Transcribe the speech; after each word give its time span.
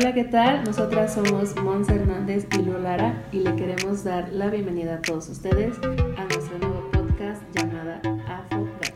Hola, 0.00 0.14
¿qué 0.14 0.24
tal? 0.24 0.64
Nosotras 0.64 1.12
somos 1.12 1.54
Mons 1.56 1.90
Hernández 1.90 2.46
y 2.58 2.62
Lolara 2.62 3.22
y 3.32 3.40
le 3.40 3.54
queremos 3.54 4.02
dar 4.02 4.32
la 4.32 4.48
bienvenida 4.48 4.94
a 4.94 5.02
todos 5.02 5.28
ustedes 5.28 5.76
a 6.16 6.24
nuestro 6.24 6.58
nuevo 6.58 6.90
podcast 6.90 7.42
llamada 7.54 8.00
Afrogat. 8.26 8.94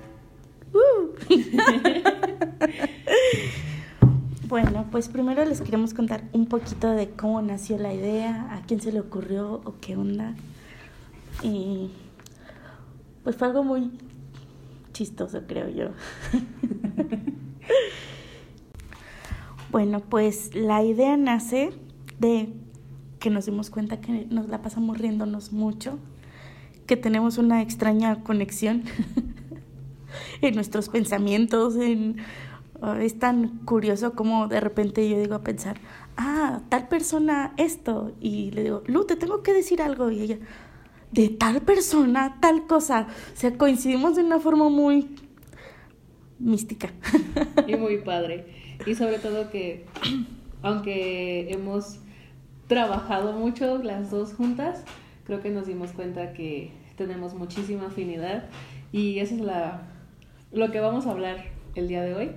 Bueno, 4.49 4.87
pues 4.91 5.11
primero 5.11 5.45
les 5.45 5.61
queremos 5.61 5.93
contar 5.93 6.23
un 6.33 6.47
poquito 6.47 6.91
de 6.93 7.11
cómo 7.11 7.43
nació 7.43 7.77
la 7.77 7.93
idea, 7.93 8.49
a 8.51 8.63
quién 8.63 8.81
se 8.81 8.91
le 8.91 9.01
ocurrió 9.01 9.61
o 9.63 9.75
qué 9.83 9.97
onda. 9.97 10.33
Y 11.43 11.91
pues 13.25 13.37
fue 13.37 13.49
algo 13.49 13.63
muy 13.63 13.91
chistoso, 14.95 15.43
creo 15.47 15.69
yo. 15.69 15.91
bueno, 19.75 19.99
pues 20.01 20.55
la 20.55 20.83
idea 20.83 21.17
nace 21.17 21.71
de 22.19 22.49
que 23.19 23.29
nos 23.29 23.47
dimos 23.47 23.71
cuenta 23.71 24.01
que 24.01 24.27
nos 24.31 24.49
la 24.49 24.63
pasamos 24.63 24.99
riéndonos 24.99 25.53
mucho, 25.53 25.99
que 26.87 26.97
tenemos 26.97 27.39
una 27.39 27.61
extraña 27.61 28.23
conexión 28.23 28.85
en 30.43 30.55
nuestros 30.55 30.89
pensamientos, 30.89 31.77
en 31.77 32.17
Ah, 32.87 32.99
es 33.03 33.19
tan 33.19 33.61
curioso 33.65 34.13
como 34.13 34.47
de 34.47 34.61
repente 34.61 35.09
yo 35.09 35.19
digo 35.19 35.37
a 35.37 35.43
pensar, 35.43 35.81
ah, 36.19 36.61
tal 36.69 36.87
persona 36.87 37.55
esto, 37.57 38.13
y 38.21 38.51
le 38.51 38.63
digo, 38.63 38.83
Lu, 38.87 39.07
te 39.07 39.17
tengo 39.17 39.43
que 39.43 39.55
decir 39.55 39.81
algo, 39.81 40.11
y 40.11 40.21
ella, 40.21 40.39
de 41.11 41.31
tal 41.31 41.63
persona, 41.63 42.37
tal 42.43 42.67
cosa, 42.67 43.07
o 43.33 43.37
sea, 43.37 43.57
coincidimos 43.57 44.17
de 44.17 44.25
una 44.25 44.39
forma 44.39 44.69
muy 44.69 45.17
mística. 46.39 46.93
Y 47.67 47.77
muy 47.77 47.99
padre. 47.99 48.64
Y 48.87 48.95
sobre 48.95 49.19
todo 49.19 49.51
que, 49.51 49.87
aunque 50.63 51.53
hemos 51.53 51.99
trabajado 52.67 53.33
mucho 53.33 53.79
las 53.79 54.11
dos 54.11 54.35
juntas, 54.35 54.85
creo 55.25 55.41
que 55.41 55.51
nos 55.51 55.67
dimos 55.67 55.93
cuenta 55.93 56.33
que 56.33 56.73
tenemos 56.97 57.35
muchísima 57.35 57.87
afinidad 57.87 58.45
y 58.93 59.19
eso 59.19 59.35
es 59.35 59.41
la, 59.41 59.83
lo 60.53 60.71
que 60.71 60.81
vamos 60.81 61.07
a 61.07 61.11
hablar 61.11 61.45
el 61.75 61.89
día 61.89 62.03
de 62.03 62.15
hoy 62.15 62.31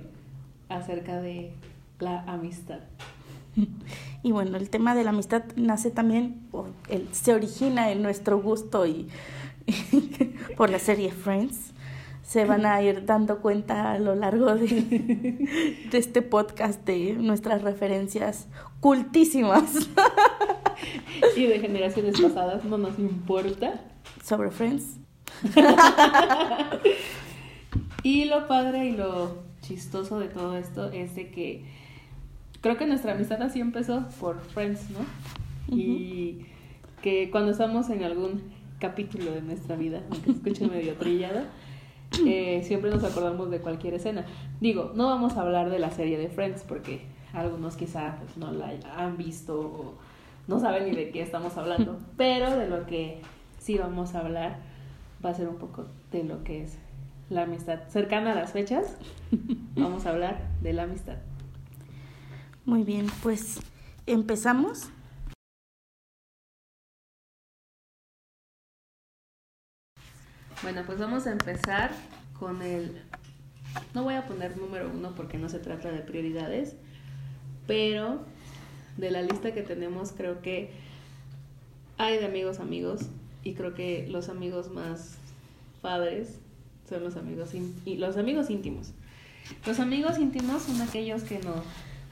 acerca 0.68 1.20
de 1.20 1.52
la 2.00 2.22
amistad. 2.22 2.80
Y 4.20 4.32
bueno, 4.32 4.56
el 4.56 4.68
tema 4.68 4.96
de 4.96 5.04
la 5.04 5.10
amistad 5.10 5.44
nace 5.54 5.92
también, 5.92 6.40
el, 6.88 7.06
se 7.12 7.32
origina 7.32 7.92
en 7.92 8.02
nuestro 8.02 8.42
gusto 8.42 8.84
y, 8.84 9.08
por 10.56 10.70
la 10.70 10.80
serie 10.80 11.12
Friends. 11.12 11.72
Se 12.28 12.44
van 12.44 12.66
a 12.66 12.82
ir 12.82 13.06
dando 13.06 13.38
cuenta 13.38 13.92
a 13.92 13.98
lo 13.98 14.14
largo 14.14 14.54
de, 14.54 14.68
de 15.90 15.98
este 15.98 16.20
podcast 16.20 16.84
de 16.84 17.14
nuestras 17.14 17.62
referencias 17.62 18.48
cultísimas. 18.80 19.88
Y 21.36 21.46
de 21.46 21.58
generaciones 21.58 22.20
pasadas, 22.20 22.64
no 22.64 22.78
nos 22.78 22.98
importa. 23.00 23.80
Sobre 24.22 24.52
Friends. 24.52 24.98
Y 28.02 28.26
lo 28.26 28.46
padre 28.46 28.86
y 28.86 28.92
lo 28.92 29.38
chistoso 29.60 30.18
de 30.20 30.28
todo 30.28 30.56
esto 30.56 30.90
es 30.90 31.14
de 31.14 31.30
que 31.30 31.64
creo 32.60 32.76
que 32.76 32.86
nuestra 32.86 33.12
amistad 33.12 33.42
así 33.42 33.60
empezó 33.60 34.06
por 34.20 34.40
Friends, 34.40 34.88
¿no? 34.90 35.00
Y 35.74 36.46
que 37.02 37.30
cuando 37.30 37.50
estamos 37.50 37.90
en 37.90 38.04
algún 38.04 38.42
capítulo 38.78 39.32
de 39.32 39.42
nuestra 39.42 39.76
vida, 39.76 40.02
aunque 40.10 40.32
se 40.32 40.38
escuche 40.38 40.66
medio 40.68 40.94
trillado, 40.94 41.42
eh, 42.26 42.62
siempre 42.64 42.90
nos 42.90 43.04
acordamos 43.04 43.50
de 43.50 43.60
cualquier 43.60 43.94
escena. 43.94 44.24
Digo, 44.60 44.92
no 44.94 45.06
vamos 45.06 45.36
a 45.36 45.42
hablar 45.42 45.70
de 45.70 45.78
la 45.78 45.90
serie 45.90 46.18
de 46.18 46.28
Friends 46.28 46.62
porque 46.62 47.02
algunos 47.32 47.76
quizá 47.76 48.16
pues, 48.18 48.36
no 48.36 48.52
la 48.52 48.72
han 48.96 49.16
visto 49.16 49.60
o 49.60 49.94
no 50.46 50.58
saben 50.58 50.86
ni 50.86 50.96
de 50.96 51.10
qué 51.10 51.22
estamos 51.22 51.56
hablando, 51.56 51.98
pero 52.16 52.56
de 52.56 52.68
lo 52.68 52.86
que 52.86 53.20
sí 53.58 53.76
vamos 53.76 54.14
a 54.14 54.20
hablar 54.20 54.58
va 55.24 55.30
a 55.30 55.34
ser 55.34 55.48
un 55.48 55.56
poco 55.56 55.86
de 56.10 56.24
lo 56.24 56.42
que 56.44 56.62
es 56.62 56.78
la 57.28 57.42
amistad. 57.42 57.80
Cercana 57.88 58.32
a 58.32 58.34
las 58.34 58.52
fechas, 58.52 58.96
vamos 59.76 60.06
a 60.06 60.10
hablar 60.10 60.48
de 60.62 60.72
la 60.72 60.84
amistad. 60.84 61.16
Muy 62.64 62.84
bien, 62.84 63.06
pues 63.22 63.60
empezamos. 64.06 64.90
Bueno, 70.62 70.82
pues 70.84 70.98
vamos 70.98 71.26
a 71.26 71.32
empezar 71.32 71.92
con 72.38 72.62
el... 72.62 73.00
No 73.94 74.02
voy 74.02 74.14
a 74.14 74.26
poner 74.26 74.56
número 74.56 74.90
uno 74.92 75.14
porque 75.14 75.38
no 75.38 75.48
se 75.48 75.60
trata 75.60 75.90
de 75.92 76.00
prioridades, 76.00 76.74
pero 77.68 78.24
de 78.96 79.10
la 79.12 79.22
lista 79.22 79.52
que 79.52 79.62
tenemos 79.62 80.12
creo 80.12 80.42
que 80.42 80.70
hay 81.96 82.18
de 82.18 82.26
amigos 82.26 82.58
amigos 82.58 83.02
y 83.44 83.54
creo 83.54 83.74
que 83.74 84.08
los 84.08 84.28
amigos 84.28 84.70
más 84.70 85.16
padres 85.80 86.40
son 86.88 87.04
los 87.04 87.16
amigos, 87.16 87.50
los 87.86 88.16
amigos 88.16 88.50
íntimos. 88.50 88.92
Los 89.64 89.78
amigos 89.78 90.18
íntimos 90.18 90.62
son 90.62 90.80
aquellos 90.82 91.22
que 91.22 91.38
no 91.38 91.62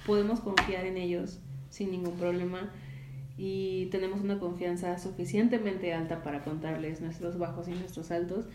podemos 0.07 0.39
confiar 0.39 0.87
en 0.87 0.97
ellos 0.97 1.39
sin 1.71 1.91
ningún 1.91 2.17
problema 2.17 2.71
y 3.39 3.87
tenemos 3.87 4.21
una 4.21 4.39
confianza 4.39 4.99
suficientemente 4.99 5.93
alta 5.93 6.23
para 6.23 6.43
contarles 6.45 7.01
nuestros 7.01 7.39
bajos 7.39 7.69
y 7.69 7.73
nuestros 7.73 8.11
altos 8.11 8.47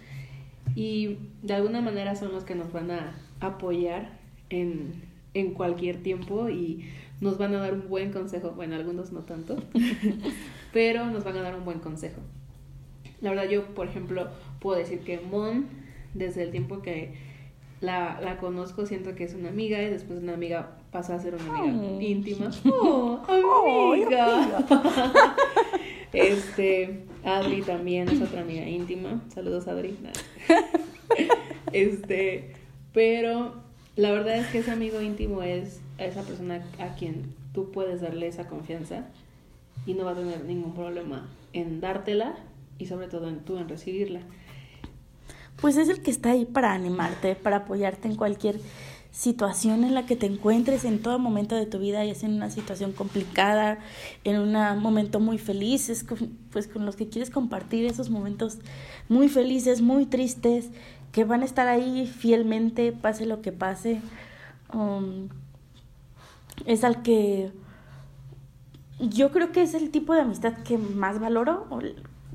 y 0.76 1.18
de 1.44 1.54
alguna 1.54 1.82
manera 1.82 2.16
son 2.16 2.32
los 2.32 2.44
que 2.44 2.56
nos 2.56 2.72
van 2.72 2.92
a 2.92 3.16
apoyar 3.40 4.20
en, 4.50 4.94
en 5.34 5.54
cualquier 5.54 6.02
tiempo 6.02 6.50
y 6.50 6.86
nos 7.20 7.38
van 7.38 7.54
a 7.54 7.60
dar 7.60 7.74
un 7.74 7.88
buen 7.88 8.12
consejo, 8.12 8.52
bueno, 8.52 8.76
algunos 8.76 9.12
no 9.12 9.22
tanto, 9.22 9.62
pero 10.74 11.06
nos 11.08 11.24
van 11.24 11.38
a 11.38 11.42
dar 11.42 11.56
un 11.56 11.66
buen 11.66 11.80
consejo. 11.80 12.22
La 13.22 13.30
verdad 13.30 13.48
yo, 13.50 13.76
por 13.76 13.88
ejemplo, 13.88 14.30
puedo 14.60 14.80
decir 14.80 15.00
que 15.00 15.20
Mon 15.20 15.68
desde 16.14 16.44
el 16.44 16.52
tiempo 16.52 16.82
que 16.82 17.14
la, 17.82 18.20
la 18.22 18.38
conozco, 18.38 18.86
siento 18.86 19.16
que 19.16 19.24
es 19.24 19.34
una 19.34 19.50
amiga 19.50 19.82
y 19.82 19.90
después 19.90 20.22
una 20.22 20.36
amiga 20.36 20.78
pasa 20.92 21.16
a 21.16 21.20
ser 21.20 21.36
una 21.36 21.60
amiga 21.60 22.02
íntima. 22.04 22.52
¡Oh, 22.72 23.94
amiga! 23.94 24.66
este, 26.14 27.06
Adri 27.24 27.64
también 27.64 28.08
es 28.08 28.22
otra 28.22 28.42
amiga 28.42 28.68
íntima. 28.68 29.22
Saludos, 29.34 29.68
Adri. 29.68 29.98
este, 31.74 32.54
pero 32.94 33.56
la 33.96 34.12
verdad 34.12 34.38
es 34.38 34.48
que 34.48 34.60
ese 34.60 34.72
amigo 34.72 35.02
íntimo 35.02 35.42
es 35.42 35.82
esa 35.98 36.22
persona 36.22 36.64
a 36.80 36.96
quien 36.96 37.34
tú 37.52 37.72
puedes 37.72 38.02
darle 38.02 38.28
esa 38.28 38.48
confianza 38.48 39.08
y 39.88 39.96
no 39.96 40.06
va 40.06 40.12
a 40.12 40.16
tener 40.16 40.46
ningún 40.46 40.76
problema 40.76 41.28
en 41.54 41.82
dártela 41.82 42.36
y 42.78 42.86
sobre 42.86 43.08
todo 43.08 43.28
en 43.28 43.40
tú 43.40 43.58
en 43.58 43.68
recibirla 43.68 44.22
pues 45.62 45.78
es 45.78 45.88
el 45.90 46.02
que 46.02 46.12
está 46.12 46.32
ahí 46.32 46.46
para 46.46 46.74
animarte, 46.74 47.36
para 47.36 47.58
apoyarte 47.58 48.08
en 48.08 48.16
cualquier 48.16 48.60
situación 49.12 49.84
en 49.84 49.94
la 49.94 50.06
que 50.06 50.16
te 50.16 50.26
encuentres 50.26 50.86
en 50.86 51.02
todo 51.02 51.20
momento 51.20 51.56
de 51.56 51.66
tu 51.66 51.80
vida, 51.80 52.04
ya 52.04 52.16
sea 52.16 52.30
en 52.30 52.36
una 52.36 52.50
situación 52.50 52.94
complicada, 52.94 53.80
en 54.24 54.40
un 54.40 54.54
momento 54.80 55.20
muy 55.20 55.38
feliz, 55.38 55.90
es 55.90 56.06
pues 56.52 56.68
con 56.68 56.86
los 56.86 56.96
que 56.96 57.10
quieres 57.10 57.30
compartir 57.30 57.86
esos 57.86 58.10
momentos 58.10 58.58
muy 59.10 59.28
felices, 59.28 59.82
muy 59.82 60.06
tristes, 60.06 60.70
que 61.12 61.26
van 61.26 61.42
a 61.42 61.46
estar 61.46 61.68
ahí 61.68 62.08
fielmente, 62.08 62.94
pase 62.94 63.26
lo 63.26 63.42
que 63.42 63.52
pase. 63.52 64.00
Um, 64.74 65.28
es 66.66 66.86
al 66.86 67.02
que 67.02 67.52
yo 69.00 69.32
creo 69.32 69.52
que 69.52 69.62
es 69.62 69.74
el 69.74 69.90
tipo 69.92 70.14
de 70.14 70.22
amistad 70.22 70.54
que 70.64 70.78
más 70.78 71.20
valoro 71.20 71.68
o 71.70 71.82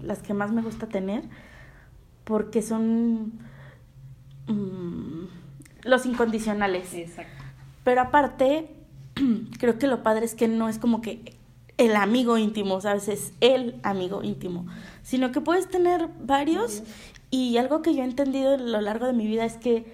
las 0.02 0.18
que 0.18 0.34
más 0.34 0.52
me 0.52 0.60
gusta 0.60 0.88
tener 0.88 1.24
porque 2.26 2.60
son 2.60 3.34
mm, 4.48 5.26
los 5.84 6.06
incondicionales. 6.06 6.92
Exacto. 6.92 7.44
Pero 7.84 8.00
aparte, 8.00 8.68
creo 9.58 9.78
que 9.78 9.86
lo 9.86 10.02
padre 10.02 10.26
es 10.26 10.34
que 10.34 10.48
no 10.48 10.68
es 10.68 10.78
como 10.78 11.00
que 11.00 11.36
el 11.78 11.94
amigo 11.94 12.36
íntimo, 12.36 12.80
¿sabes? 12.80 13.06
Es 13.06 13.32
el 13.40 13.76
amigo 13.84 14.24
íntimo, 14.24 14.66
sino 15.04 15.30
que 15.30 15.40
puedes 15.40 15.68
tener 15.68 16.08
varios 16.20 16.82
y 17.30 17.58
algo 17.58 17.80
que 17.80 17.94
yo 17.94 18.02
he 18.02 18.06
entendido 18.06 18.54
a 18.54 18.58
lo 18.58 18.80
largo 18.80 19.06
de 19.06 19.12
mi 19.12 19.28
vida 19.28 19.44
es 19.44 19.56
que 19.56 19.86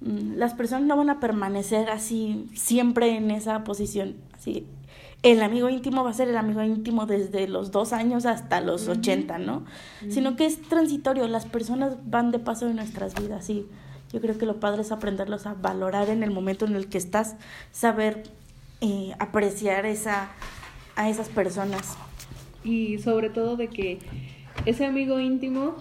mm, 0.00 0.34
las 0.34 0.54
personas 0.54 0.88
no 0.88 0.96
van 0.96 1.10
a 1.10 1.20
permanecer 1.20 1.90
así 1.90 2.50
siempre 2.54 3.16
en 3.16 3.30
esa 3.30 3.62
posición, 3.62 4.16
así 4.32 4.66
el 5.22 5.42
amigo 5.42 5.68
íntimo 5.68 6.02
va 6.02 6.10
a 6.10 6.14
ser 6.14 6.28
el 6.28 6.36
amigo 6.36 6.62
íntimo 6.62 7.06
desde 7.06 7.46
los 7.46 7.70
dos 7.70 7.92
años 7.92 8.26
hasta 8.26 8.60
los 8.60 8.88
ochenta, 8.88 9.38
¿no? 9.38 9.64
Sino 10.08 10.34
que 10.34 10.46
es 10.46 10.60
transitorio, 10.62 11.28
las 11.28 11.46
personas 11.46 11.96
van 12.04 12.32
de 12.32 12.40
paso 12.40 12.68
en 12.68 12.76
nuestras 12.76 13.14
vidas 13.14 13.48
y 13.48 13.66
yo 14.12 14.20
creo 14.20 14.36
que 14.36 14.46
lo 14.46 14.58
padre 14.58 14.82
es 14.82 14.90
aprenderlos 14.90 15.46
a 15.46 15.54
valorar 15.54 16.10
en 16.10 16.22
el 16.22 16.32
momento 16.32 16.66
en 16.66 16.74
el 16.74 16.88
que 16.88 16.98
estás, 16.98 17.36
saber 17.70 18.24
eh, 18.80 19.12
apreciar 19.20 19.86
esa, 19.86 20.30
a 20.96 21.08
esas 21.08 21.28
personas. 21.28 21.96
Y 22.64 22.98
sobre 22.98 23.30
todo 23.30 23.56
de 23.56 23.68
que 23.68 23.98
ese 24.66 24.84
amigo 24.84 25.20
íntimo 25.20 25.76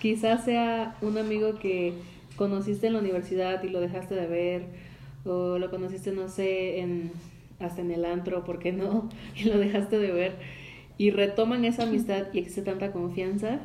quizás 0.00 0.44
sea 0.44 0.96
un 1.02 1.18
amigo 1.18 1.58
que 1.58 1.94
conociste 2.36 2.86
en 2.86 2.94
la 2.94 2.98
universidad 2.98 3.62
y 3.62 3.68
lo 3.68 3.80
dejaste 3.80 4.14
de 4.14 4.26
ver, 4.26 4.66
o 5.26 5.58
lo 5.58 5.70
conociste, 5.70 6.12
no 6.12 6.28
sé, 6.28 6.80
en 6.80 7.12
hasta 7.64 7.80
en 7.80 7.90
el 7.90 8.04
antro, 8.04 8.44
¿por 8.44 8.58
qué 8.58 8.72
no? 8.72 9.08
Y 9.36 9.44
lo 9.44 9.58
dejaste 9.58 9.98
de 9.98 10.12
ver. 10.12 10.36
Y 10.96 11.10
retoman 11.10 11.64
esa 11.64 11.84
amistad 11.84 12.26
y 12.32 12.38
existe 12.38 12.62
tanta 12.62 12.92
confianza 12.92 13.60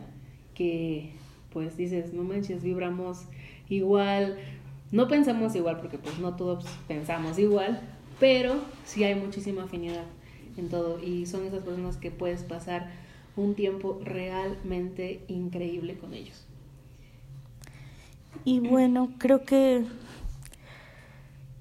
que 0.56 1.12
pues 1.51 1.78
dices, 1.78 2.13
no 2.13 2.24
manches, 2.24 2.63
vibramos 2.63 3.25
igual, 3.69 4.38
no 4.92 5.07
pensamos 5.07 5.56
igual 5.56 5.78
porque 5.78 5.98
pues 5.98 6.19
no 6.19 6.36
todos 6.36 6.66
pensamos 6.88 7.38
igual, 7.40 7.81
pero 8.19 8.56
sí 8.86 9.04
hay 9.04 9.16
muchísima 9.16 9.63
afinidad 9.63 10.04
en 10.57 10.69
todo 10.69 11.01
y 11.04 11.25
son 11.25 11.46
esas 11.46 11.63
personas 11.63 11.98
que 11.98 12.12
puedes 12.12 12.44
pasar 12.44 12.92
un 13.36 13.56
tiempo 13.56 14.00
realmente 14.04 15.24
increíble 15.28 15.98
con 15.98 16.13
ellos. 16.13 16.46
Y 18.46 18.60
bueno, 18.60 19.12
creo 19.18 19.44
que 19.44 19.86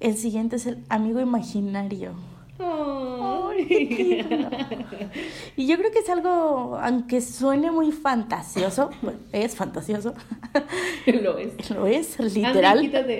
el 0.01 0.17
siguiente 0.17 0.57
es 0.57 0.67
el 0.67 0.79
amigo 0.89 1.21
imaginario. 1.21 2.15
y 5.57 5.67
yo 5.67 5.77
creo 5.77 5.93
que 5.93 6.01
es 6.01 6.09
algo, 6.09 6.77
aunque 6.81 7.21
suene 7.21 7.71
muy 7.71 7.93
fantasioso, 7.93 8.91
bueno, 9.01 9.21
es 9.33 9.55
fantasioso. 9.55 10.15
Lo 11.07 11.39
es. 11.39 11.71
Lo 11.71 11.87
es, 11.87 12.19
literal. 12.19 12.91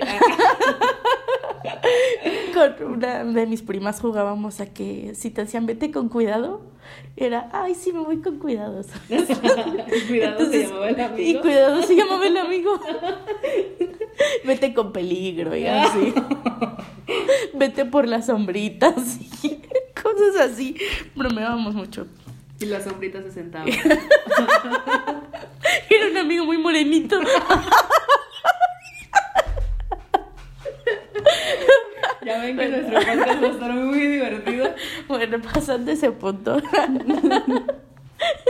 con 2.53 2.93
una 2.93 3.23
de 3.23 3.45
mis 3.45 3.61
primas 3.61 4.01
jugábamos 4.01 4.59
a 4.59 4.65
que 4.67 5.13
si 5.15 5.29
te 5.29 5.43
decían 5.43 5.65
vete 5.65 5.91
con 5.91 6.09
cuidado, 6.09 6.61
era, 7.15 7.49
ay, 7.53 7.75
sí, 7.75 7.93
me 7.93 7.99
voy 7.99 8.21
con 8.21 8.39
cuidados. 8.39 8.87
cuidado 10.07 10.51
se 10.51 10.67
llamaba 10.67 10.89
el 10.89 10.99
amigo. 10.99 11.29
Y 11.29 11.41
cuidado 11.41 11.81
se 11.83 11.95
llamaba 11.95 12.27
el 12.27 12.37
amigo. 12.37 12.79
vete 14.45 14.73
con 14.73 14.91
peligro 14.91 15.55
y 15.55 15.65
así. 15.65 16.13
Vete 17.59 17.85
por 17.85 18.07
las 18.07 18.25
sombritas 18.27 18.95
y 19.43 19.61
cosas 20.01 20.51
así. 20.51 20.77
Bromeábamos 21.15 21.75
mucho. 21.75 22.07
Y 22.59 22.65
las 22.65 22.85
sombritas 22.85 23.23
se 23.25 23.31
sentaban. 23.31 23.69
Era 25.89 26.07
un 26.11 26.17
amigo 26.17 26.45
muy 26.45 26.57
morenito. 26.57 27.19
Ya 32.21 32.37
ven 32.41 32.57
que 32.57 32.67
nuestro 32.67 32.99
podcast 32.99 33.41
va 33.41 33.47
a 33.47 33.49
estar 33.49 33.73
muy 33.73 34.05
divertido. 34.05 34.75
Bueno, 35.07 35.41
pasando 35.41 35.89
ese 35.91 36.11
punto. 36.11 36.61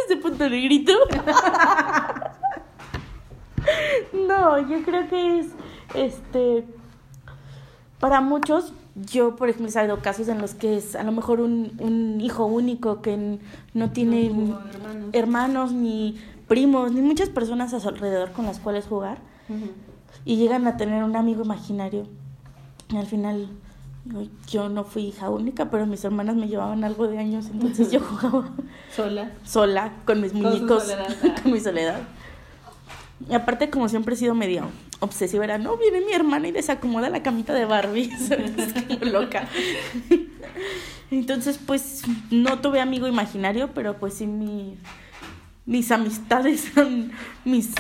ese 0.06 0.18
punto 0.18 0.50
negrito. 0.50 0.92
no, 4.12 4.70
yo 4.70 4.84
creo 4.84 5.08
que 5.08 5.40
es 5.40 5.48
este 5.94 6.66
para 8.00 8.22
muchos 8.22 8.74
yo, 8.96 9.36
por 9.36 9.50
ejemplo, 9.50 9.70
he 9.70 9.72
sabido 9.72 10.02
casos 10.02 10.28
en 10.28 10.40
los 10.40 10.54
que 10.54 10.78
es 10.78 10.96
a 10.96 11.04
lo 11.04 11.12
mejor 11.12 11.40
un, 11.40 11.74
un 11.80 12.22
hijo 12.22 12.46
único 12.46 13.02
que 13.02 13.40
no 13.74 13.92
tiene 13.92 14.28
hermanos. 14.28 14.60
hermanos. 15.14 15.72
ni 15.72 16.20
primos, 16.48 16.92
ni 16.92 17.02
muchas 17.02 17.30
personas 17.30 17.74
a 17.74 17.80
su 17.80 17.88
alrededor 17.88 18.32
con 18.32 18.46
las 18.46 18.60
cuales 18.60 18.86
jugar. 18.86 19.20
Y 20.26 20.36
llegan 20.36 20.68
a 20.68 20.78
tener 20.78 21.04
un 21.04 21.16
amigo 21.16 21.44
imaginario. 21.44 22.08
Y 22.90 22.98
al 22.98 23.06
final, 23.06 23.50
yo 24.48 24.70
no 24.70 24.84
fui 24.84 25.08
hija 25.08 25.30
única, 25.30 25.70
pero 25.70 25.86
mis 25.86 26.04
hermanas 26.04 26.36
me 26.36 26.48
llevaban 26.48 26.84
algo 26.84 27.08
de 27.08 27.20
años, 27.20 27.48
entonces 27.52 27.92
yo 27.92 28.00
jugaba 28.02 28.50
sola. 28.96 29.32
Sola, 29.44 29.94
con 30.06 30.22
mis 30.22 30.34
muñecos, 30.34 30.92
con 31.44 31.52
mi 31.52 31.60
soledad. 31.60 32.02
Y 33.30 33.34
aparte, 33.34 33.70
como 33.70 33.88
siempre 33.90 34.16
he 34.16 34.18
sido 34.18 34.34
medio 34.34 34.70
obsesiva, 35.00 35.44
era, 35.44 35.58
no, 35.58 35.78
viene 35.78 36.02
mi 36.02 36.14
hermana 36.14 36.48
y 36.48 36.52
desacomoda 36.52 37.10
la 37.10 37.24
camita 37.24 37.54
de 37.54 37.66
Barbie. 37.66 38.12
loca. 39.02 39.48
Entonces, 41.12 41.60
pues, 41.66 42.04
no 42.30 42.60
tuve 42.60 42.82
amigo 42.82 43.08
imaginario, 43.08 43.72
pero 43.74 43.98
pues 43.98 44.16
sí 44.16 44.28
mi, 44.28 44.78
mis 45.66 45.92
amistades 45.92 46.72
son 46.74 47.12
mis 47.46 47.72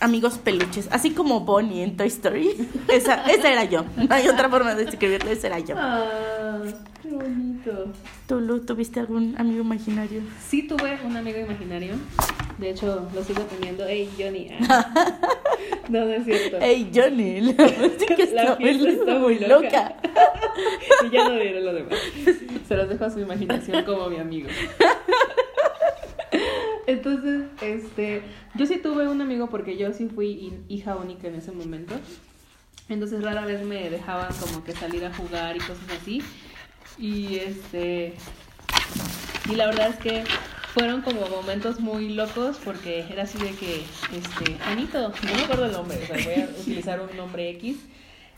amigos 0.00 0.38
peluches, 0.38 0.88
así 0.90 1.10
como 1.10 1.40
Bonnie 1.40 1.82
en 1.82 1.96
Toy 1.96 2.08
Story. 2.08 2.68
Esa, 2.88 3.24
esa 3.24 3.50
era 3.50 3.64
yo. 3.64 3.84
No 3.96 4.14
hay 4.14 4.28
otra 4.28 4.50
forma 4.50 4.74
de 4.74 4.84
describirlo, 4.84 5.30
esa 5.30 5.46
era 5.46 5.58
yo. 5.60 5.76
Ah, 5.78 6.60
qué 7.02 7.08
bonito. 7.08 7.92
¿Tú, 8.26 8.40
Lu, 8.40 8.60
tuviste 8.60 9.00
algún 9.00 9.34
amigo 9.38 9.62
imaginario? 9.62 10.22
Sí, 10.46 10.66
tuve 10.66 10.98
un 11.04 11.16
amigo 11.16 11.38
imaginario. 11.38 11.94
De 12.58 12.70
hecho, 12.70 13.08
lo 13.14 13.24
sigo 13.24 13.42
teniendo. 13.42 13.84
Hey, 13.86 14.10
Johnny. 14.18 14.48
Ah. 14.68 15.20
No, 15.88 16.04
no 16.04 16.12
es 16.12 16.24
cierto. 16.24 16.56
Hey, 16.60 16.90
Johnny. 16.94 17.40
La 17.52 17.66
música 17.66 18.14
está, 18.18 18.56
muy, 18.58 18.88
está 18.88 19.18
muy 19.18 19.38
loca. 19.38 19.96
y 21.04 21.10
ya 21.10 21.28
no 21.28 21.34
diré 21.34 21.60
lo 21.60 21.74
demás. 21.74 21.98
Se 22.66 22.76
los 22.76 22.88
dejo 22.88 23.04
a 23.04 23.10
su 23.10 23.20
imaginación 23.20 23.84
como 23.84 24.08
mi 24.08 24.16
amigo. 24.16 24.48
Entonces, 26.86 27.44
este, 27.60 28.22
yo 28.54 28.66
sí 28.66 28.78
tuve 28.78 29.08
un 29.08 29.20
amigo 29.20 29.48
porque 29.48 29.76
yo 29.76 29.92
sí 29.92 30.08
fui 30.08 30.54
hija 30.68 30.96
única 30.96 31.28
en 31.28 31.34
ese 31.36 31.52
momento. 31.52 31.94
Entonces 32.88 33.22
rara 33.22 33.46
vez 33.46 33.62
me 33.64 33.88
dejaban 33.88 34.32
como 34.40 34.64
que 34.64 34.72
salir 34.72 35.04
a 35.04 35.14
jugar 35.14 35.56
y 35.56 35.60
cosas 35.60 35.86
así. 36.00 36.22
Y 36.98 37.36
este 37.36 38.14
y 39.50 39.56
la 39.56 39.66
verdad 39.66 39.88
es 39.90 39.96
que 39.96 40.24
fueron 40.74 41.02
como 41.02 41.26
momentos 41.28 41.80
muy 41.80 42.10
locos 42.10 42.58
porque 42.62 43.06
era 43.08 43.22
así 43.22 43.38
de 43.38 43.52
que 43.52 43.82
este 44.12 44.56
Juanito, 44.64 45.08
no 45.08 45.34
me 45.34 45.42
acuerdo 45.42 45.66
el 45.66 45.72
nombre, 45.72 45.98
o 46.02 46.06
sea, 46.06 46.16
voy 46.24 46.42
a 46.42 46.48
utilizar 46.60 47.00
un 47.00 47.16
nombre 47.16 47.48
X 47.50 47.78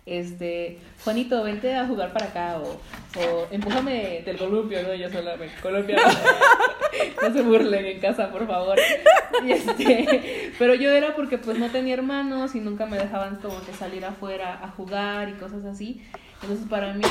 este, 0.07 0.79
Juanito, 1.03 1.43
vente 1.43 1.75
a 1.75 1.85
jugar 1.85 2.13
para 2.13 2.27
acá 2.27 2.59
o, 2.63 2.81
o 3.21 3.49
empújame 3.51 4.23
del 4.25 4.39
columpio, 4.39 4.81
¿no? 4.85 4.95
Yo 4.95 5.11
sola 5.11 5.37
me 5.37 5.49
columpio. 5.61 5.97
no 7.23 7.33
se 7.33 7.43
burlen 7.43 7.85
en 7.85 7.99
casa, 7.99 8.31
por 8.31 8.47
favor. 8.47 8.79
Y 9.45 9.51
este, 9.51 10.53
pero 10.61 10.75
yo 10.75 10.91
era 10.91 11.17
porque 11.17 11.39
pues 11.39 11.59
no 11.59 11.71
tenía 11.71 11.95
hermanos 11.95 12.55
y 12.55 12.61
nunca 12.61 12.87
me 12.87 12.99
dejaban 12.99 13.37
como 13.37 13.61
que 13.65 13.73
salir 13.73 14.05
afuera 14.05 14.61
a 14.63 14.69
jugar 14.69 15.29
y 15.29 15.33
cosas 15.33 15.65
así. 15.65 16.01
Entonces 16.41 16.69
para 16.69 16.93
mí, 16.95 17.03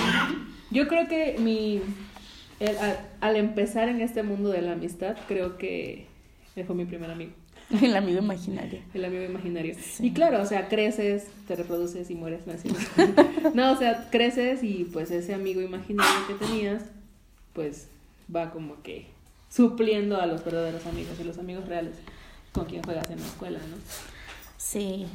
yo 0.72 0.88
creo 0.88 1.10
que 1.10 1.36
mi, 1.38 1.82
al 3.22 3.36
empezar 3.36 3.90
en 3.90 4.02
este 4.02 4.24
mundo 4.24 4.50
de 4.50 4.62
la 4.62 4.74
amistad, 4.74 5.18
creo 5.28 5.58
que 5.58 6.08
él 6.56 6.66
fue 6.66 6.76
mi 6.76 6.86
primer 6.86 7.12
amigo. 7.12 7.32
El 7.82 7.96
amigo 7.96 8.20
imaginario. 8.20 8.82
El 8.94 9.06
amigo 9.06 9.24
imaginario. 9.24 9.76
Y 10.00 10.12
claro, 10.12 10.42
o 10.42 10.46
sea, 10.46 10.68
creces, 10.68 11.28
te 11.48 11.56
reproduces 11.56 12.10
y 12.10 12.16
mueres. 12.16 12.42
No, 13.54 13.72
o 13.72 13.78
sea, 13.78 14.10
creces 14.12 14.64
y 14.64 14.86
pues 14.86 15.12
ese 15.12 15.34
amigo 15.34 15.62
imaginario 15.62 16.28
que 16.28 16.46
tenías, 16.46 16.84
pues 17.54 17.88
va 18.34 18.52
como 18.52 18.82
que 18.82 19.08
supliendo 19.50 20.20
a 20.20 20.26
los 20.26 20.44
verdaderos 20.44 20.86
amigos 20.86 21.18
y 21.20 21.24
los 21.24 21.38
amigos 21.38 21.66
reales 21.68 21.96
con 22.52 22.66
quien 22.66 22.84
juegas 22.84 23.10
en 23.10 23.20
la 23.20 23.26
escuela, 23.26 23.60
¿no? 23.60 23.78
Sí. 24.58 25.06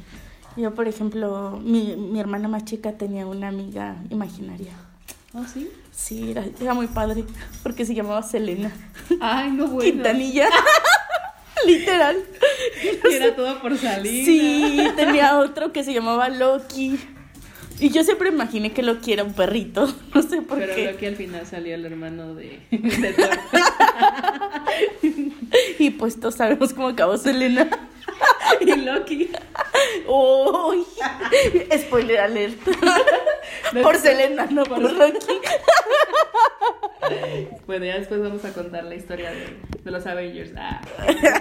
Yo, 0.57 0.75
por 0.75 0.89
ejemplo, 0.89 1.61
mi, 1.63 1.97
mi 1.97 2.19
hermana 2.21 2.49
más 2.49 2.65
chica 2.65 2.93
tenía 2.93 3.27
una 3.27 3.49
amiga 3.49 4.03
imaginaria. 4.11 4.73
¿Oh, 5.33 5.45
sí? 5.45 5.71
Sí, 5.93 6.31
era, 6.31 6.45
era 6.61 6.75
muy 6.75 6.87
padre, 6.87 7.25
porque 7.63 7.85
se 7.85 7.95
llamaba 7.95 8.23
Selena. 8.23 8.73
Ay, 9.21 9.51
no 9.51 9.67
bueno. 9.69 9.91
Quintanilla. 9.93 10.49
Literal. 11.67 12.17
era 13.11 13.37
todo 13.37 13.61
por 13.61 13.77
salir. 13.77 14.25
Sí, 14.25 14.83
tenía 14.97 15.39
otro 15.39 15.73
que 15.73 15.85
se 15.85 15.93
llamaba 15.93 16.29
Loki. 16.29 16.99
Y 17.81 17.91
yo 17.91 18.05
siempre 18.05 18.29
imaginé 18.29 18.73
que 18.73 18.83
Loki 18.83 19.13
era 19.13 19.25
un 19.25 19.35
perrito. 19.35 19.93
No 20.15 20.23
sé 20.23 20.43
por 20.43 20.59
qué. 20.59 20.67
Pero 20.75 20.93
Loki 20.93 21.07
al 21.07 21.17
final 21.17 21.47
salió 21.47 21.75
el 21.75 21.85
hermano 21.85 22.35
de, 22.35 22.61
y 25.79 25.91
pues 25.91 26.19
todos 26.19 26.35
sabemos 26.35 26.75
cómo 26.75 26.89
acabó 26.89 27.17
Selena. 27.17 27.69
y 28.61 28.75
Loki. 28.77 29.31
Uy, 30.13 30.85
spoiler 31.79 32.19
alert. 32.19 32.59
por 33.83 33.97
Selena, 33.97 34.47
no 34.47 34.65
por, 34.65 34.81
Loki. 34.81 35.19
bueno, 37.67 37.85
ya 37.85 37.99
después 37.99 38.21
vamos 38.21 38.45
a 38.45 38.53
contar 38.53 38.85
la 38.85 38.97
historia 38.97 39.31
de, 39.31 39.57
de 39.85 39.91
los 39.91 40.05
Avengers. 40.07 40.53
Ah, 40.57 40.81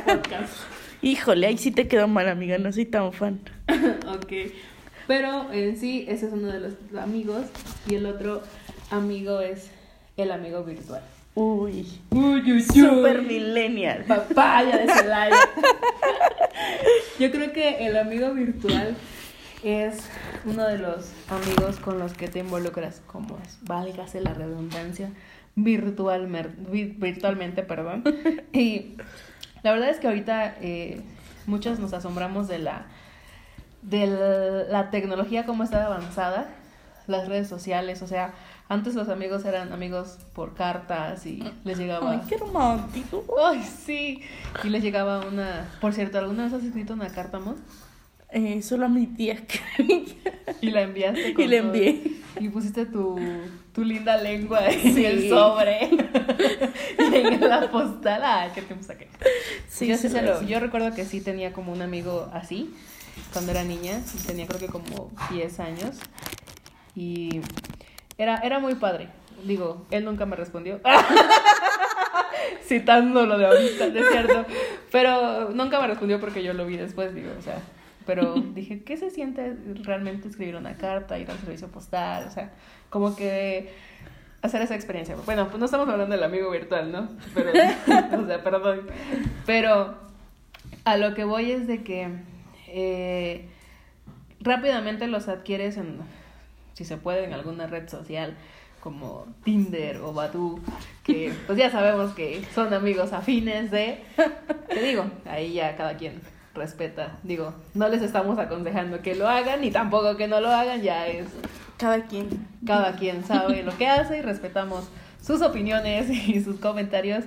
podcast. 0.05 0.53
Híjole, 1.01 1.47
ahí 1.47 1.57
sí 1.57 1.71
te 1.71 1.88
quedó 1.88 2.07
mal, 2.07 2.29
amiga, 2.29 2.59
no 2.59 2.71
soy 2.71 2.85
tan 2.85 3.11
fan. 3.11 3.39
ok. 4.07 4.51
Pero 5.07 5.51
en 5.51 5.75
sí, 5.75 6.05
ese 6.07 6.27
es 6.27 6.33
uno 6.33 6.49
de 6.49 6.59
los 6.59 6.73
amigos. 7.01 7.47
Y 7.89 7.95
el 7.95 8.05
otro 8.05 8.43
amigo 8.91 9.41
es 9.41 9.71
el 10.21 10.31
amigo 10.31 10.63
virtual. 10.63 11.01
Uy. 11.35 11.88
Uy, 12.09 12.41
uy, 12.41 12.51
uy. 12.51 12.61
Super 12.61 13.21
millennial. 13.21 14.03
Papaya 14.05 14.77
de 14.77 14.93
Celaya. 14.93 15.35
Yo 17.19 17.31
creo 17.31 17.53
que 17.53 17.88
el 17.88 17.97
amigo 17.97 18.33
virtual 18.33 18.95
es 19.63 20.09
uno 20.45 20.67
de 20.67 20.77
los 20.77 21.11
amigos 21.29 21.77
con 21.77 21.99
los 21.99 22.13
que 22.13 22.27
te 22.27 22.39
involucras, 22.39 23.01
como 23.07 23.38
es, 23.39 23.57
válgase 23.61 24.21
la 24.21 24.33
redundancia, 24.33 25.11
virtualmente, 25.55 27.63
perdón. 27.63 28.03
Y 28.53 28.95
la 29.63 29.71
verdad 29.71 29.89
es 29.89 29.99
que 29.99 30.07
ahorita 30.07 30.55
eh, 30.61 31.01
muchos 31.45 31.79
nos 31.79 31.93
asombramos 31.93 32.47
de 32.47 32.59
la, 32.59 32.85
de 33.81 34.65
la 34.69 34.89
tecnología 34.91 35.45
como 35.45 35.63
está 35.63 35.85
avanzada, 35.85 36.49
las 37.07 37.27
redes 37.27 37.47
sociales, 37.47 38.01
o 38.01 38.07
sea, 38.07 38.33
Antes 38.71 38.93
los 38.93 39.09
amigos 39.09 39.45
eran 39.45 39.73
amigos 39.73 40.19
por 40.33 40.53
cartas 40.53 41.25
y 41.25 41.43
les 41.63 41.79
llegaba... 41.79 42.11
Ay, 42.11 42.21
qué 42.29 42.38
romántico. 42.38 43.25
Ay, 43.43 43.63
sí. 43.63 44.21
Y 44.63 44.69
les 44.69 44.83
llegaba 44.83 45.25
una... 45.25 45.67
Por 45.81 45.91
cierto, 45.93 46.19
¿alguna 46.19 46.43
vez 46.43 46.53
has 46.53 46.63
escrito 46.63 46.93
una 46.93 47.09
carta, 47.09 47.38
amor? 47.38 47.55
Eh, 48.29 48.61
solo 48.61 48.85
a 48.85 48.89
mi 48.89 49.07
tía. 49.07 49.43
y 50.61 50.69
la 50.69 50.83
enviaste. 50.83 51.33
y 51.35 51.47
la 51.47 51.55
envié. 51.55 52.19
Y 52.39 52.49
pusiste 52.49 52.85
tu, 52.85 53.17
tu 53.73 53.83
linda 53.83 54.17
lengua 54.17 54.69
en 54.69 54.97
el 54.99 55.29
sobre. 55.29 55.89
y 56.99 57.15
en 57.15 57.41
la 57.41 57.71
postal. 57.71 58.21
Ay, 58.23 58.51
qué 58.53 58.61
tiempo 58.61 58.85
saqué. 58.85 59.07
Sí, 59.67 59.88
yo, 59.88 59.97
sí 59.97 60.09
lo, 60.09 60.43
yo 60.43 60.59
recuerdo 60.59 60.93
que 60.93 61.05
sí 61.05 61.21
tenía 61.21 61.53
como 61.53 61.71
un 61.71 61.81
amigo 61.81 62.29
así 62.33 62.71
cuando 63.33 63.49
era 63.49 63.63
niña. 63.63 63.99
Tenía 64.27 64.45
creo 64.45 64.59
que 64.59 64.67
como 64.67 65.11
10 65.31 65.59
años. 65.59 65.97
Y 66.95 67.41
era, 68.19 68.38
era 68.43 68.59
muy 68.59 68.75
padre. 68.75 69.07
Digo, 69.43 69.88
él 69.89 70.03
nunca 70.05 70.25
me 70.25 70.35
respondió. 70.35 70.81
Citando 72.67 73.25
lo 73.25 73.38
de 73.38 73.47
ahorita, 73.47 73.85
es 73.85 74.09
cierto. 74.11 74.45
Pero 74.91 75.49
nunca 75.51 75.79
me 75.79 75.88
respondió 75.88 76.19
porque 76.19 76.43
yo 76.43 76.53
lo 76.53 76.65
vi 76.65 76.77
después, 76.77 77.15
digo, 77.15 77.29
o 77.39 77.41
sea. 77.41 77.59
Pero 78.05 78.35
dije, 78.35 78.83
¿qué 78.83 78.97
se 78.97 79.09
siente 79.09 79.55
realmente 79.83 80.27
escribir 80.27 80.55
una 80.55 80.75
carta, 80.75 81.17
ir 81.17 81.31
al 81.31 81.38
servicio 81.38 81.69
postal? 81.69 82.25
O 82.27 82.31
sea, 82.31 82.51
como 82.89 83.15
que 83.15 83.73
hacer 84.41 84.61
esa 84.61 84.75
experiencia. 84.75 85.15
Bueno, 85.25 85.47
pues 85.47 85.59
no 85.59 85.65
estamos 85.65 85.88
hablando 85.88 86.13
del 86.13 86.23
amigo 86.23 86.51
virtual, 86.51 86.91
¿no? 86.91 87.09
Pero, 87.33 87.51
o 88.21 88.27
sea, 88.27 88.43
perdón. 88.43 88.81
Pero 89.45 89.95
a 90.83 90.97
lo 90.97 91.13
que 91.13 91.23
voy 91.23 91.51
es 91.51 91.67
de 91.67 91.83
que 91.83 92.09
eh, 92.67 93.47
rápidamente 94.41 95.07
los 95.07 95.27
adquieres 95.27 95.77
en 95.77 95.99
si 96.79 96.86
se 96.86 96.95
puede, 96.95 97.25
en 97.25 97.33
alguna 97.33 97.67
red 97.67 97.89
social 97.89 98.38
como 98.79 99.25
Tinder 99.43 99.98
o 99.98 100.13
Badoo, 100.13 100.62
que 101.03 101.33
pues 101.45 101.57
ya 101.57 101.69
sabemos 101.69 102.13
que 102.13 102.41
son 102.55 102.74
amigos 102.74 103.12
afines 103.12 103.69
de, 103.69 104.01
te 104.69 104.81
digo, 104.81 105.03
ahí 105.25 105.51
ya 105.51 105.75
cada 105.75 105.98
quien 105.98 106.21
respeta, 106.55 107.17
digo, 107.24 107.53
no 107.74 107.89
les 107.89 108.01
estamos 108.01 108.39
aconsejando 108.39 109.01
que 109.01 109.13
lo 109.13 109.27
hagan 109.27 109.59
ni 109.59 109.71
tampoco 109.71 110.15
que 110.15 110.29
no 110.29 110.39
lo 110.39 110.48
hagan, 110.51 110.81
ya 110.81 111.05
es 111.07 111.27
cada 111.75 112.05
quien, 112.05 112.48
cada 112.65 112.95
quien 112.95 113.25
sabe 113.25 113.62
lo 113.62 113.77
que 113.77 113.89
hace 113.89 114.19
y 114.19 114.21
respetamos 114.21 114.88
sus 115.21 115.41
opiniones 115.41 116.09
y 116.29 116.41
sus 116.41 116.62
comentarios, 116.62 117.25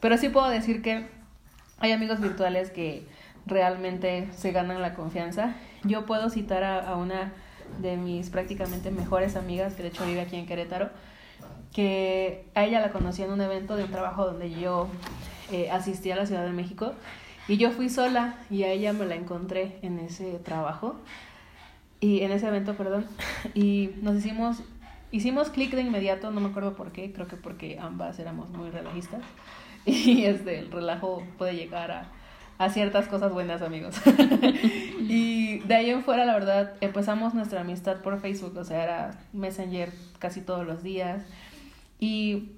pero 0.00 0.16
sí 0.16 0.30
puedo 0.30 0.48
decir 0.48 0.80
que 0.80 1.06
hay 1.80 1.92
amigos 1.92 2.18
virtuales 2.18 2.70
que 2.70 3.06
realmente 3.44 4.30
se 4.34 4.52
ganan 4.52 4.80
la 4.80 4.94
confianza. 4.94 5.54
Yo 5.84 6.06
puedo 6.06 6.30
citar 6.30 6.64
a 6.64 6.96
una 6.96 7.34
de 7.80 7.96
mis 7.96 8.30
prácticamente 8.30 8.90
mejores 8.90 9.36
amigas, 9.36 9.74
que 9.74 9.82
de 9.82 9.88
hecho 9.88 10.06
vive 10.06 10.20
aquí 10.20 10.36
en 10.36 10.46
Querétaro, 10.46 10.90
que 11.72 12.46
a 12.54 12.64
ella 12.64 12.80
la 12.80 12.92
conocí 12.92 13.22
en 13.22 13.30
un 13.30 13.40
evento 13.40 13.76
de 13.76 13.84
un 13.84 13.90
trabajo 13.90 14.24
donde 14.24 14.50
yo 14.50 14.88
eh, 15.52 15.70
asistí 15.70 16.10
a 16.10 16.16
la 16.16 16.26
Ciudad 16.26 16.44
de 16.44 16.52
México 16.52 16.92
y 17.48 17.58
yo 17.58 17.70
fui 17.70 17.88
sola 17.88 18.36
y 18.50 18.62
a 18.64 18.68
ella 18.70 18.92
me 18.92 19.06
la 19.06 19.14
encontré 19.14 19.78
en 19.82 19.98
ese 19.98 20.38
trabajo 20.38 20.96
y 22.00 22.20
en 22.20 22.32
ese 22.32 22.48
evento, 22.48 22.74
perdón, 22.74 23.06
y 23.54 23.90
nos 24.02 24.16
hicimos 24.16 24.62
hicimos 25.12 25.50
clic 25.50 25.72
de 25.72 25.82
inmediato, 25.82 26.30
no 26.30 26.40
me 26.40 26.48
acuerdo 26.48 26.74
por 26.74 26.92
qué, 26.92 27.12
creo 27.12 27.26
que 27.26 27.36
porque 27.36 27.78
ambas 27.78 28.18
éramos 28.18 28.50
muy 28.50 28.70
relajistas 28.70 29.22
y 29.86 30.24
este 30.24 30.58
el 30.58 30.70
relajo 30.70 31.22
puede 31.38 31.54
llegar 31.54 31.90
a 31.90 32.08
a 32.58 32.70
ciertas 32.70 33.08
cosas 33.08 33.32
buenas, 33.32 33.62
amigos. 33.62 33.96
y 35.00 35.58
de 35.60 35.74
ahí 35.74 35.90
en 35.90 36.02
fuera, 36.02 36.24
la 36.24 36.34
verdad, 36.34 36.74
empezamos 36.80 37.34
nuestra 37.34 37.60
amistad 37.60 37.96
por 37.98 38.18
Facebook, 38.20 38.56
o 38.56 38.64
sea, 38.64 38.82
era 38.82 39.18
Messenger 39.32 39.92
casi 40.18 40.40
todos 40.40 40.66
los 40.66 40.82
días. 40.82 41.22
Y 41.98 42.52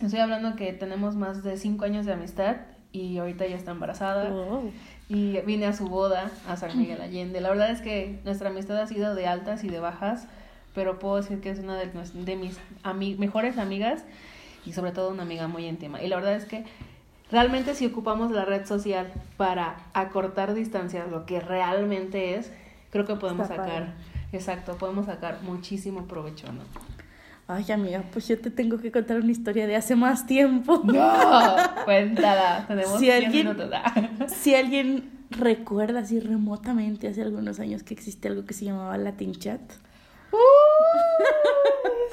estoy 0.00 0.20
hablando 0.20 0.56
que 0.56 0.72
tenemos 0.72 1.16
más 1.16 1.42
de 1.42 1.56
cinco 1.56 1.84
años 1.84 2.06
de 2.06 2.12
amistad 2.12 2.56
y 2.92 3.18
ahorita 3.18 3.46
ya 3.46 3.56
está 3.56 3.72
embarazada. 3.72 4.32
Y 5.08 5.40
vine 5.40 5.66
a 5.66 5.72
su 5.72 5.88
boda 5.88 6.30
a 6.46 6.56
San 6.56 6.76
Miguel 6.78 7.00
Allende. 7.00 7.40
La 7.40 7.48
verdad 7.48 7.70
es 7.70 7.80
que 7.80 8.20
nuestra 8.24 8.50
amistad 8.50 8.78
ha 8.78 8.86
sido 8.86 9.14
de 9.14 9.26
altas 9.26 9.64
y 9.64 9.68
de 9.68 9.80
bajas, 9.80 10.26
pero 10.74 10.98
puedo 10.98 11.16
decir 11.16 11.40
que 11.40 11.50
es 11.50 11.58
una 11.60 11.76
de, 11.76 11.90
de 12.14 12.36
mis 12.36 12.58
mejores 13.18 13.56
amigas 13.58 14.04
y 14.66 14.72
sobre 14.72 14.92
todo 14.92 15.10
una 15.10 15.22
amiga 15.22 15.48
muy 15.48 15.66
íntima. 15.66 16.02
Y 16.02 16.08
la 16.08 16.16
verdad 16.16 16.34
es 16.34 16.44
que 16.44 16.64
Realmente 17.30 17.74
si 17.74 17.86
ocupamos 17.86 18.30
la 18.30 18.44
red 18.44 18.66
social 18.66 19.12
para 19.36 19.76
acortar 19.92 20.54
distancias, 20.54 21.10
lo 21.10 21.26
que 21.26 21.40
realmente 21.40 22.36
es, 22.36 22.50
creo 22.90 23.04
que 23.04 23.16
podemos 23.16 23.48
sacar, 23.48 23.94
exacto, 24.32 24.76
podemos 24.76 25.06
sacar 25.06 25.42
muchísimo 25.42 26.06
provecho, 26.06 26.50
¿no? 26.52 26.62
Ay, 27.50 27.64
amiga, 27.72 28.02
pues 28.12 28.28
yo 28.28 28.38
te 28.38 28.50
tengo 28.50 28.78
que 28.78 28.92
contar 28.92 29.20
una 29.20 29.32
historia 29.32 29.66
de 29.66 29.74
hace 29.74 29.96
más 29.96 30.26
tiempo. 30.26 30.82
No, 30.84 31.56
cuéntala, 31.84 32.64
tenemos 32.66 32.98
si 32.98 33.10
alguien, 33.10 33.56
si 34.26 34.54
alguien 34.54 35.10
recuerda 35.30 36.00
así 36.00 36.20
remotamente 36.20 37.08
hace 37.08 37.22
algunos 37.22 37.60
años 37.60 37.82
que 37.82 37.94
existe 37.94 38.28
algo 38.28 38.44
que 38.44 38.54
se 38.54 38.66
llamaba 38.66 38.96
Latin 38.98 39.32
Chat. 39.34 39.60
¡Uh! 40.30 40.36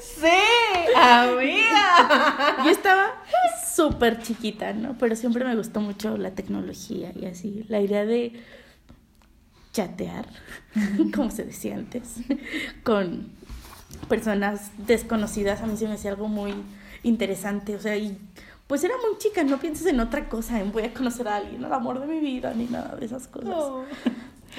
sí, 0.00 0.94
amiga. 0.94 2.56
Yo 2.64 2.70
estaba 2.70 3.12
súper 3.76 4.22
chiquita, 4.22 4.72
¿no? 4.72 4.96
Pero 4.98 5.14
siempre 5.14 5.44
me 5.44 5.54
gustó 5.54 5.80
mucho 5.80 6.16
la 6.16 6.30
tecnología 6.30 7.12
y 7.14 7.26
así. 7.26 7.64
La 7.68 7.80
idea 7.80 8.06
de 8.06 8.32
chatear, 9.72 10.26
como 11.14 11.30
se 11.30 11.44
decía 11.44 11.74
antes, 11.74 12.14
con 12.82 13.28
personas 14.08 14.70
desconocidas, 14.86 15.60
a 15.60 15.66
mí 15.66 15.76
se 15.76 15.86
me 15.86 15.94
hacía 15.94 16.12
algo 16.12 16.28
muy 16.28 16.54
interesante. 17.02 17.76
O 17.76 17.80
sea, 17.80 17.96
y 17.98 18.18
pues 18.66 18.82
era 18.82 18.94
muy 18.96 19.18
chica, 19.18 19.44
no 19.44 19.58
pienses 19.58 19.86
en 19.86 20.00
otra 20.00 20.28
cosa, 20.28 20.58
en 20.58 20.72
voy 20.72 20.84
a 20.84 20.94
conocer 20.94 21.28
a 21.28 21.36
alguien, 21.36 21.62
el 21.62 21.72
amor 21.72 22.00
de 22.00 22.06
mi 22.06 22.20
vida, 22.20 22.54
ni 22.54 22.64
nada 22.64 22.96
de 22.96 23.04
esas 23.04 23.28
cosas. 23.28 23.54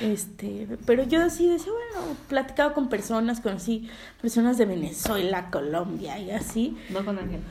Este, 0.01 0.67
pero 0.86 1.03
yo 1.03 1.24
así 1.24 1.50
decía, 1.50 1.71
bueno, 1.71 2.15
platicaba 2.29 2.74
con 2.74 2.88
personas, 2.88 3.41
conocí 3.41 3.89
personas 4.21 4.57
de 4.59 4.65
Venezuela, 4.65 5.50
Colombia 5.50 6.19
y 6.19 6.29
así. 6.29 6.77
No 6.91 7.03
con 7.03 7.17
Ángel. 7.17 7.41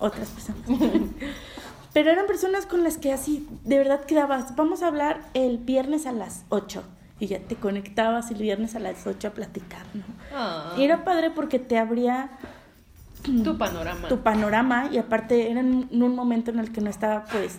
Otras 0.00 0.28
personas. 0.30 0.62
pero 1.92 2.10
eran 2.10 2.26
personas 2.26 2.66
con 2.66 2.82
las 2.82 2.98
que 2.98 3.12
así, 3.12 3.46
de 3.64 3.78
verdad 3.78 4.04
quedabas, 4.04 4.56
vamos 4.56 4.82
a 4.82 4.88
hablar 4.88 5.20
el 5.34 5.58
viernes 5.58 6.06
a 6.06 6.12
las 6.12 6.44
8 6.48 6.82
y 7.20 7.26
ya 7.26 7.38
te 7.38 7.56
conectabas 7.56 8.30
el 8.30 8.38
viernes 8.38 8.74
a 8.74 8.78
las 8.80 9.06
8 9.06 9.28
a 9.28 9.30
platicar, 9.30 9.82
¿no? 9.94 10.02
Ah. 10.34 10.74
Y 10.76 10.84
era 10.84 11.04
padre 11.04 11.30
porque 11.30 11.58
te 11.58 11.78
abría 11.78 12.30
tu 13.22 13.58
panorama. 13.58 14.08
Tu 14.08 14.18
panorama 14.20 14.88
y 14.90 14.98
aparte 14.98 15.50
era 15.50 15.60
en 15.60 16.02
un 16.02 16.14
momento 16.14 16.50
en 16.50 16.58
el 16.58 16.72
que 16.72 16.80
no 16.80 16.88
estaba 16.88 17.24
pues 17.24 17.58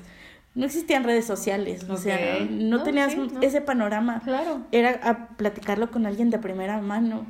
no 0.53 0.65
existían 0.65 1.05
redes 1.05 1.25
sociales, 1.25 1.85
o 1.89 1.95
sea, 1.95 2.45
no, 2.49 2.83
tenías 2.83 3.15
ese 3.39 3.61
panorama. 3.61 4.21
Claro. 4.21 4.65
Era 4.73 4.99
a 5.03 5.29
platicarlo 5.37 5.91
con 5.91 6.05
alguien 6.05 6.29
de 6.29 6.39
primera 6.39 6.81
mano, 6.81 7.25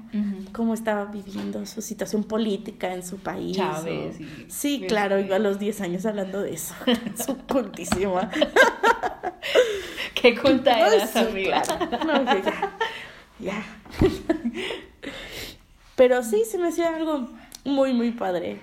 cómo 0.53 0.73
estaba 0.73 1.05
viviendo 1.05 1.65
su 1.67 1.83
situación 1.83 2.23
política 2.23 2.91
en 2.93 3.05
su 3.05 3.17
país. 3.17 3.57
Chávez. 3.57 4.17
Sí, 4.47 4.85
claro, 4.87 5.19
iba 5.19 5.35
a 5.35 5.39
los 5.39 5.59
10 5.59 5.81
años 5.81 6.05
hablando 6.07 6.41
de 6.41 6.53
eso. 6.53 6.73
su 7.23 7.37
cultísima. 7.37 8.31
Qué 10.15 10.35
culta 10.35 10.79
eras, 10.79 11.15
amiga. 11.15 11.61
No, 12.05 12.23
ya. 12.23 12.77
ya. 13.39 13.65
Pero 15.95 16.23
sí, 16.23 16.43
se 16.49 16.57
me 16.57 16.69
hacía 16.69 16.95
algo 16.95 17.29
muy, 17.65 17.93
muy 17.93 18.11
padre. 18.11 18.59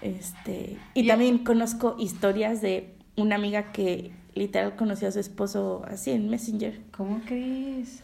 Este, 0.00 0.76
y 0.94 1.08
también 1.08 1.38
conozco 1.38 1.96
historias 1.98 2.60
de 2.60 2.95
una 3.16 3.36
amiga 3.36 3.72
que 3.72 4.12
literal 4.34 4.76
conoció 4.76 5.08
a 5.08 5.10
su 5.10 5.18
esposo 5.18 5.82
así 5.88 6.10
en 6.10 6.28
Messenger. 6.28 6.80
¿Cómo 6.96 7.20
crees? 7.26 8.02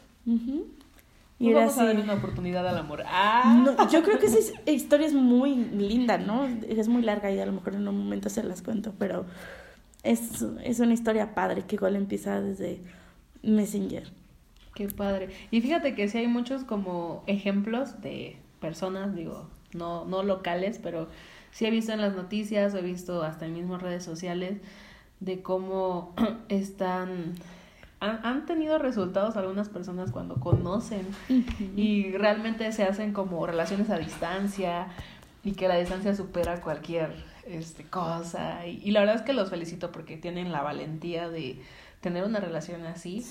Y 1.39 1.51
era 1.51 1.61
vamos 1.61 1.75
así. 1.75 1.83
a 1.83 1.87
darle 1.87 2.03
una 2.03 2.15
oportunidad 2.15 2.67
al 2.67 2.79
amor. 2.79 3.03
¡Ah! 3.07 3.89
yo 3.91 4.03
creo 4.03 4.19
que 4.19 4.27
esa 4.27 4.39
historia 4.71 5.07
es 5.07 5.15
muy 5.15 5.57
linda, 5.57 6.19
¿no? 6.19 6.47
Es 6.69 6.89
muy 6.89 7.03
larga 7.03 7.31
y 7.31 7.39
a 7.39 7.47
lo 7.47 7.53
mejor 7.53 7.75
en 7.75 7.87
un 7.87 7.99
momento 7.99 8.29
se 8.29 8.43
las 8.43 8.63
cuento, 8.63 8.95
pero 8.99 9.27
es, 10.03 10.45
es 10.65 10.81
una 10.81 10.95
historia 10.95 11.35
padre 11.35 11.63
que 11.63 11.77
igual 11.77 11.97
empieza 11.97 12.41
desde 12.41 12.81
Messenger. 13.43 14.11
Qué 14.75 14.89
padre. 14.89 15.29
Y 15.51 15.61
fíjate 15.61 15.95
que 15.95 16.09
sí 16.09 16.19
hay 16.19 16.29
muchos 16.29 16.65
como 16.65 17.25
ejemplos 17.27 18.01
de 18.01 18.37
personas, 18.61 19.15
digo, 19.15 19.51
no, 19.75 20.07
no 20.07 20.23
locales, 20.23 20.79
pero 20.83 21.09
sí 21.51 21.67
he 21.67 21.71
visto 21.71 21.93
en 21.93 22.01
las 22.01 22.15
noticias, 22.15 22.73
o 22.73 22.79
he 22.79 22.83
visto 22.83 23.23
hasta 23.23 23.45
en 23.45 23.53
mismas 23.53 23.83
redes 23.83 24.03
sociales 24.03 24.59
de 25.25 25.43
cómo 25.43 26.15
están 26.49 27.35
han, 28.01 28.47
tenido 28.47 28.79
resultados 28.79 29.37
algunas 29.37 29.69
personas 29.69 30.11
cuando 30.11 30.35
conocen 30.41 31.07
y 31.77 32.11
realmente 32.11 32.73
se 32.73 32.83
hacen 32.83 33.13
como 33.13 33.47
relaciones 33.47 33.91
a 33.91 33.99
distancia 33.99 34.89
y 35.45 35.53
que 35.53 35.69
la 35.69 35.77
distancia 35.77 36.13
supera 36.17 36.61
cualquier 36.61 37.15
este, 37.47 37.85
cosa. 37.85 38.67
Y, 38.67 38.91
la 38.91 39.01
verdad 39.01 39.17
es 39.17 39.23
que 39.23 39.33
los 39.33 39.51
felicito 39.51 39.93
porque 39.93 40.17
tienen 40.17 40.51
la 40.51 40.63
valentía 40.63 41.29
de 41.29 41.63
tener 42.01 42.25
una 42.25 42.41
relación 42.41 42.85
así 42.87 43.25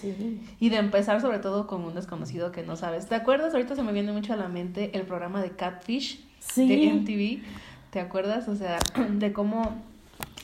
y 0.61 0.69
de 0.69 0.77
empezar 0.77 1.19
sobre 1.19 1.39
todo 1.39 1.67
con 1.67 1.83
un 1.83 1.93
desconocido 1.93 2.53
que 2.53 2.63
no 2.63 2.77
sabes. 2.77 3.07
¿Te 3.07 3.15
acuerdas? 3.15 3.53
Ahorita 3.53 3.75
se 3.75 3.83
me 3.83 3.91
viene 3.91 4.13
mucho 4.13 4.31
a 4.31 4.37
la 4.37 4.47
mente 4.47 4.97
el 4.97 5.03
programa 5.03 5.41
de 5.41 5.51
Catfish 5.51 6.25
Sí. 6.39 6.67
de 6.67 6.93
MTV. 6.93 7.43
¿Te 7.91 7.99
acuerdas? 7.99 8.47
O 8.47 8.55
sea, 8.55 8.79
de 9.11 9.33
cómo 9.33 9.81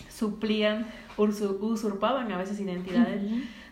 suplían, 0.09 0.85
usurpaban 1.17 2.31
a 2.31 2.37
veces 2.37 2.59
identidades 2.59 3.21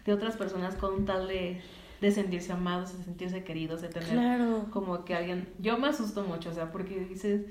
de 0.06 0.14
otras 0.14 0.36
personas 0.38 0.76
con 0.76 1.06
tal 1.06 1.28
de, 1.28 1.62
de 2.02 2.12
sentirse 2.12 2.52
amados, 2.52 2.98
de 2.98 3.04
sentirse 3.04 3.44
queridos, 3.44 3.82
de 3.82 3.90
tener 3.90 4.10
Claro. 4.10 4.66
como 4.72 5.04
que 5.06 5.16
alguien... 5.16 5.48
Yo 5.60 5.78
me 5.78 5.88
asusto 5.88 6.24
mucho, 6.24 6.50
o 6.50 6.54
sea, 6.54 6.72
porque 6.72 7.00
dices... 7.00 7.42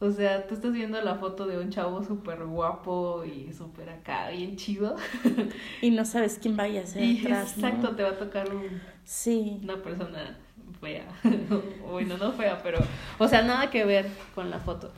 O 0.00 0.12
sea, 0.12 0.46
tú 0.46 0.54
estás 0.54 0.72
viendo 0.72 1.00
la 1.02 1.16
foto 1.16 1.44
de 1.48 1.58
un 1.58 1.70
chavo 1.70 2.04
súper 2.04 2.44
guapo 2.44 3.24
y 3.24 3.52
súper 3.52 3.90
acá, 3.90 4.30
bien 4.30 4.54
chido. 4.54 4.94
Y 5.82 5.90
no 5.90 6.04
sabes 6.04 6.38
quién 6.40 6.56
vaya 6.56 6.82
a 6.82 6.86
ser 6.86 7.02
Y 7.02 7.18
atrás, 7.18 7.56
¿no? 7.56 7.66
exacto, 7.66 7.96
te 7.96 8.04
va 8.04 8.10
a 8.10 8.16
tocar 8.18 8.48
un, 8.54 8.80
Sí. 9.04 9.58
una 9.64 9.82
persona 9.82 10.38
fea. 10.80 11.04
bueno, 11.90 12.16
no 12.16 12.30
fea, 12.30 12.62
pero... 12.62 12.78
O 13.18 13.26
sea, 13.26 13.42
nada 13.42 13.70
que 13.70 13.84
ver 13.84 14.06
con 14.36 14.50
la 14.50 14.60
foto. 14.60 14.92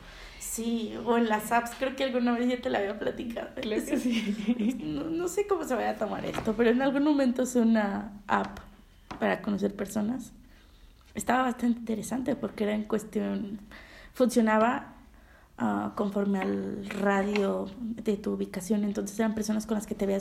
Sí, 0.51 0.93
o 1.05 1.17
en 1.17 1.29
las 1.29 1.49
apps, 1.53 1.71
creo 1.79 1.95
que 1.95 2.03
alguna 2.03 2.33
vez 2.33 2.49
ya 2.49 2.61
te 2.61 2.69
la 2.69 2.79
había 2.79 2.99
platicado. 2.99 3.47
Claro 3.55 3.85
que 3.85 3.97
sí. 3.97 4.77
No, 4.83 5.05
no 5.05 5.29
sé 5.29 5.47
cómo 5.47 5.63
se 5.63 5.75
vaya 5.75 5.91
a 5.91 5.95
tomar 5.95 6.25
esto, 6.25 6.53
pero 6.57 6.71
en 6.71 6.81
algún 6.81 7.05
momento 7.05 7.43
usé 7.43 7.61
una 7.61 8.11
app 8.27 8.59
para 9.17 9.41
conocer 9.41 9.73
personas. 9.73 10.33
Estaba 11.15 11.43
bastante 11.43 11.79
interesante 11.79 12.35
porque 12.35 12.65
era 12.65 12.73
en 12.73 12.83
cuestión, 12.83 13.59
funcionaba 14.13 14.95
ah, 15.57 15.93
conforme 15.95 16.39
al 16.39 16.85
radio 16.85 17.69
de 17.79 18.17
tu 18.17 18.33
ubicación, 18.33 18.83
entonces 18.83 19.17
eran 19.19 19.33
personas 19.33 19.65
con 19.65 19.75
las 19.75 19.87
que 19.87 19.95
te 19.95 20.05
mm, 20.05 20.11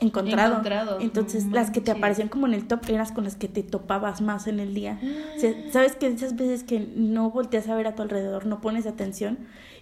encontrado. 0.00 0.52
Encontrado, 0.52 1.00
Entonces 1.00 1.46
no 1.46 1.54
las 1.54 1.70
que 1.70 1.80
te 1.80 1.90
aparecían 1.90 2.28
como 2.28 2.46
en 2.46 2.54
el 2.54 2.66
top 2.66 2.80
eran 2.88 3.12
con 3.14 3.24
las 3.24 3.36
que 3.36 3.48
te 3.48 3.62
topabas 3.62 4.20
más 4.20 4.46
en 4.46 4.60
el 4.60 4.74
día. 4.74 5.00
O 5.36 5.40
sea, 5.40 5.52
sabes 5.72 5.96
que 5.96 6.06
esas 6.06 6.36
veces 6.36 6.62
que 6.64 6.80
no 6.94 7.30
volteas 7.30 7.68
a 7.68 7.74
ver 7.74 7.86
a 7.86 7.94
tu 7.94 8.02
alrededor, 8.02 8.46
no 8.46 8.60
pones 8.60 8.86
atención 8.86 9.38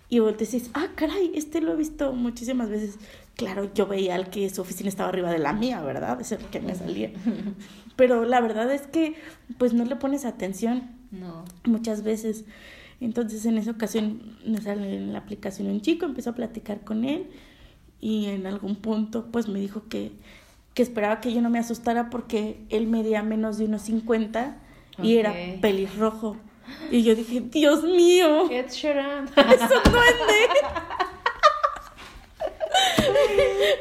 y 0.08 0.18
volteas 0.20 0.54
y 0.54 0.58
dices, 0.58 0.70
ah, 0.74 0.88
caray, 0.94 1.32
este 1.34 1.60
lo 1.60 1.72
he 1.72 1.76
visto 1.76 2.12
muchísimas 2.12 2.70
veces. 2.70 2.98
Claro, 3.36 3.68
yo 3.74 3.86
veía 3.86 4.14
al 4.14 4.30
que 4.30 4.48
su 4.48 4.62
oficina 4.62 4.88
estaba 4.88 5.08
arriba 5.08 5.30
de 5.30 5.38
la 5.38 5.52
mía, 5.52 5.82
¿verdad? 5.82 6.20
Es 6.20 6.32
el 6.32 6.38
que 6.38 6.60
me 6.60 6.74
salía. 6.74 7.10
Pero 7.96 8.24
la 8.24 8.40
verdad 8.40 8.72
es 8.72 8.82
que, 8.86 9.14
pues 9.58 9.72
no 9.74 9.84
le 9.84 9.96
pones 9.96 10.24
atención 10.24 10.90
No. 11.10 11.44
muchas 11.64 12.02
veces. 12.02 12.44
Entonces 13.00 13.44
en 13.44 13.58
esa 13.58 13.72
ocasión 13.72 14.36
me 14.46 14.60
sale 14.60 14.96
en 14.96 15.12
la 15.12 15.18
aplicación 15.18 15.68
un 15.68 15.80
chico, 15.80 16.06
empezó 16.06 16.30
a 16.30 16.34
platicar 16.34 16.80
con 16.82 17.04
él 17.04 17.26
y 18.04 18.26
en 18.26 18.46
algún 18.46 18.76
punto 18.76 19.28
pues 19.32 19.48
me 19.48 19.58
dijo 19.58 19.88
que, 19.88 20.12
que 20.74 20.82
esperaba 20.82 21.22
que 21.22 21.32
yo 21.32 21.40
no 21.40 21.48
me 21.48 21.58
asustara 21.58 22.10
porque 22.10 22.58
él 22.68 22.86
medía 22.86 23.22
menos 23.22 23.56
de 23.56 23.64
unos 23.64 23.80
50 23.80 24.58
y 25.02 25.16
era 25.16 25.34
pelirrojo. 25.62 26.36
Y 26.90 27.02
yo 27.02 27.14
dije, 27.14 27.40
Dios 27.40 27.82
mío, 27.82 28.50
Ed 28.50 28.70
Sheeran. 28.70 29.24
es 29.36 29.60
un 29.62 29.90
duende. 29.90 30.48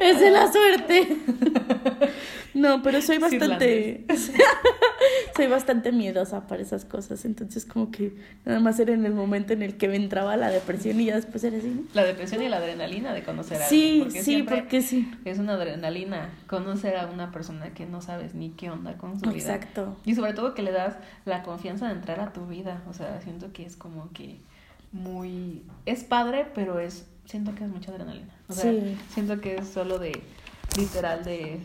es 0.00 0.20
de 0.20 0.30
la 0.30 0.50
suerte. 0.50 1.18
No, 2.54 2.82
pero 2.82 3.02
soy 3.02 3.18
bastante 3.18 4.04
soy 5.36 5.46
bastante 5.48 5.90
miedosa 5.92 6.46
para 6.46 6.62
esas 6.62 6.84
cosas, 6.84 7.24
entonces 7.24 7.64
como 7.66 7.90
que 7.90 8.14
nada 8.44 8.60
más 8.60 8.78
era 8.78 8.92
en 8.94 9.04
el 9.04 9.12
momento 9.14 9.52
en 9.52 9.62
el 9.62 9.76
que 9.76 9.88
me 9.88 9.96
entraba 9.96 10.36
la 10.36 10.50
depresión 10.50 11.00
y 11.00 11.06
ya 11.06 11.16
después 11.16 11.42
era 11.44 11.58
así. 11.58 11.68
¿no? 11.68 11.82
La 11.94 12.04
depresión 12.04 12.42
y 12.42 12.48
la 12.48 12.58
adrenalina 12.58 13.12
de 13.12 13.22
conocer 13.24 13.60
a 13.60 13.66
Sí, 13.68 14.02
alguien. 14.02 14.10
sí, 14.12 14.22
siempre 14.22 14.56
porque 14.58 14.82
sí. 14.82 15.10
Es 15.24 15.38
una 15.38 15.54
adrenalina 15.54 16.30
conocer 16.46 16.96
a 16.96 17.06
una 17.06 17.32
persona 17.32 17.74
que 17.74 17.86
no 17.86 18.00
sabes 18.00 18.34
ni 18.34 18.50
qué 18.50 18.70
onda 18.70 18.96
con 18.96 19.18
su 19.18 19.28
vida. 19.30 19.54
Exacto. 19.54 19.96
Y 20.04 20.14
sobre 20.14 20.32
todo 20.34 20.54
que 20.54 20.62
le 20.62 20.70
das 20.72 20.94
la 21.24 21.42
confianza 21.42 21.88
de 21.88 21.94
entrar 21.94 22.20
a 22.20 22.32
tu 22.32 22.46
vida. 22.46 22.82
O 22.88 22.92
sea, 22.92 23.20
siento 23.22 23.52
que 23.52 23.66
es 23.66 23.76
como 23.76 24.12
que 24.12 24.38
muy... 24.92 25.62
Es 25.86 26.04
padre, 26.04 26.46
pero 26.54 26.78
es... 26.78 27.06
Siento 27.26 27.54
que 27.54 27.64
es 27.64 27.70
mucha 27.70 27.90
adrenalina. 27.90 28.32
O 28.48 28.52
sea, 28.52 28.70
Sí. 28.70 28.96
siento 29.12 29.40
que 29.40 29.56
es 29.56 29.66
solo 29.68 29.98
de... 29.98 30.12
Literal 30.78 31.24
de... 31.24 31.58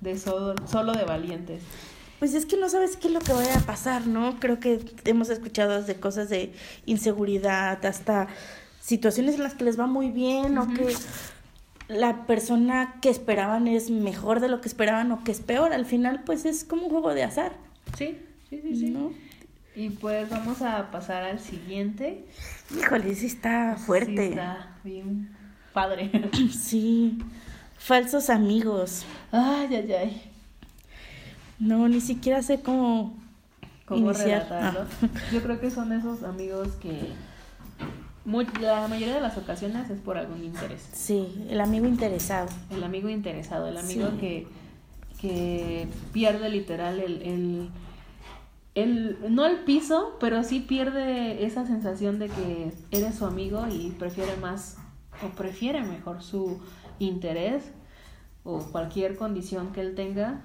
De 0.00 0.18
solo, 0.18 0.54
solo 0.66 0.92
de 0.92 1.04
valientes. 1.04 1.62
Pues 2.18 2.34
es 2.34 2.44
que 2.46 2.56
no 2.56 2.68
sabes 2.68 2.96
qué 2.96 3.08
es 3.08 3.14
lo 3.14 3.20
que 3.20 3.32
vaya 3.32 3.56
a 3.56 3.60
pasar, 3.60 4.06
¿no? 4.06 4.38
Creo 4.40 4.60
que 4.60 4.80
hemos 5.04 5.30
escuchado 5.30 5.82
de 5.82 5.94
cosas 5.96 6.28
de 6.28 6.52
inseguridad, 6.84 7.84
hasta 7.84 8.28
situaciones 8.80 9.36
en 9.36 9.42
las 9.42 9.54
que 9.54 9.64
les 9.64 9.78
va 9.78 9.86
muy 9.86 10.10
bien 10.10 10.58
o 10.58 10.68
que 10.74 10.94
la 11.88 12.26
persona 12.26 12.98
que 13.00 13.10
esperaban 13.10 13.68
es 13.68 13.90
mejor 13.90 14.40
de 14.40 14.48
lo 14.48 14.60
que 14.60 14.68
esperaban 14.68 15.10
o 15.12 15.24
que 15.24 15.32
es 15.32 15.40
peor. 15.40 15.72
Al 15.72 15.86
final, 15.86 16.22
pues 16.24 16.44
es 16.44 16.64
como 16.64 16.84
un 16.84 16.90
juego 16.90 17.14
de 17.14 17.24
azar, 17.24 17.52
Sí, 17.96 18.18
sí, 18.48 18.60
sí, 18.62 18.76
sí. 18.76 18.90
¿no? 18.90 19.12
Y 19.74 19.90
pues 19.90 20.28
vamos 20.28 20.62
a 20.62 20.90
pasar 20.90 21.22
al 21.24 21.40
siguiente. 21.40 22.24
Híjole, 22.76 23.14
sí 23.14 23.26
está 23.26 23.76
fuerte. 23.76 24.16
Sí, 24.16 24.28
está 24.30 24.76
bien 24.84 25.30
padre. 25.72 26.10
Sí. 26.52 27.18
Falsos 27.84 28.28
amigos. 28.28 29.04
Ay, 29.32 29.74
ay, 29.74 29.92
ay. 29.92 30.22
No, 31.58 31.88
ni 31.88 32.00
siquiera 32.00 32.42
sé 32.42 32.60
cómo, 32.60 33.14
¿Cómo 33.86 34.10
iniciar. 34.10 34.44
relatarlo? 34.48 34.80
Ah. 35.02 35.06
Yo 35.32 35.42
creo 35.42 35.60
que 35.60 35.70
son 35.70 35.92
esos 35.92 36.22
amigos 36.22 36.68
que 36.80 37.08
mu- 38.26 38.42
la 38.60 38.86
mayoría 38.86 39.14
de 39.14 39.20
las 39.22 39.38
ocasiones 39.38 39.88
es 39.90 39.98
por 39.98 40.18
algún 40.18 40.44
interés. 40.44 40.88
Sí, 40.92 41.46
el 41.48 41.60
amigo 41.60 41.86
interesado. 41.86 42.48
El 42.70 42.84
amigo 42.84 43.08
interesado, 43.08 43.66
el 43.66 43.78
amigo 43.78 44.08
Sí. 44.10 44.16
que, 44.18 44.46
que 45.20 45.88
pierde 46.12 46.50
literal 46.50 47.00
el, 47.00 47.22
el, 47.22 47.68
el- 48.74 49.16
no 49.34 49.46
el 49.46 49.56
piso, 49.60 50.16
pero 50.20 50.44
sí 50.44 50.60
pierde 50.60 51.44
esa 51.46 51.66
sensación 51.66 52.18
de 52.18 52.28
que 52.28 52.72
eres 52.90 53.14
su 53.16 53.24
amigo 53.24 53.66
y 53.68 53.90
prefiere 53.98 54.36
más, 54.36 54.76
o 55.24 55.28
prefiere 55.34 55.82
mejor 55.82 56.22
su 56.22 56.58
interés 57.00 57.64
o 58.44 58.60
cualquier 58.60 59.16
condición 59.16 59.72
que 59.72 59.80
él 59.80 59.94
tenga 59.96 60.40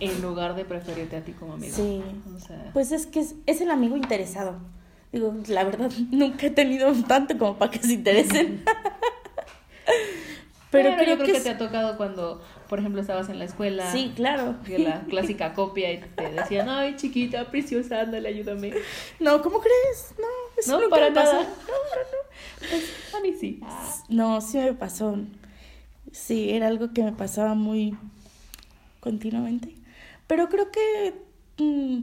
en 0.00 0.20
lugar 0.22 0.56
de 0.56 0.64
preferirte 0.64 1.16
a 1.16 1.22
ti 1.22 1.32
como 1.32 1.52
amigo. 1.54 1.74
Sí. 1.74 2.02
O 2.34 2.38
sea, 2.40 2.70
Pues 2.72 2.90
es 2.92 3.06
que 3.06 3.20
es, 3.20 3.36
es 3.46 3.60
el 3.60 3.70
amigo 3.70 3.96
interesado. 3.96 4.56
Digo, 5.12 5.34
la 5.46 5.64
verdad, 5.64 5.90
nunca 6.10 6.46
he 6.46 6.50
tenido 6.50 6.92
tanto 7.04 7.38
como 7.38 7.56
para 7.56 7.70
que 7.70 7.78
se 7.78 7.92
interesen. 7.94 8.62
Pero, 10.70 10.90
creo, 10.96 10.98
yo 10.98 11.14
creo 11.14 11.18
que, 11.26 11.32
que, 11.32 11.38
es- 11.38 11.44
te 11.44 11.48
ha 11.50 11.56
tocado 11.56 11.96
cuando, 11.96 12.42
por 12.68 12.78
ejemplo, 12.78 13.00
estabas 13.00 13.30
en 13.30 13.38
la 13.38 13.46
escuela. 13.46 13.90
Sí, 13.90 14.12
claro. 14.14 14.56
que 14.66 14.78
la 14.78 15.00
clásica 15.08 15.54
copia 15.54 15.90
y 15.94 16.00
te 16.14 16.30
decían, 16.30 16.68
ay, 16.68 16.94
chiquita, 16.96 17.50
preciosa, 17.50 18.00
ándale, 18.02 18.28
ayúdame. 18.28 18.74
No, 19.18 19.40
¿cómo 19.40 19.60
crees? 19.60 20.12
No, 20.18 20.26
eso 20.58 20.72
No, 20.72 20.80
nunca 20.82 20.90
para 20.96 21.08
me 21.08 21.14
pasó. 21.14 21.32
nada. 21.32 21.48
Pues, 22.58 23.14
a 23.16 23.20
mí 23.22 23.32
sí. 23.32 23.60
No, 24.10 24.42
sí 24.42 24.58
me 24.58 24.74
pasó. 24.74 25.16
Sí, 26.18 26.50
era 26.50 26.66
algo 26.66 26.92
que 26.92 27.02
me 27.02 27.12
pasaba 27.12 27.54
muy 27.54 27.96
continuamente. 29.00 29.74
Pero 30.26 30.48
creo 30.48 30.70
que 30.70 31.14
mm, 31.58 32.00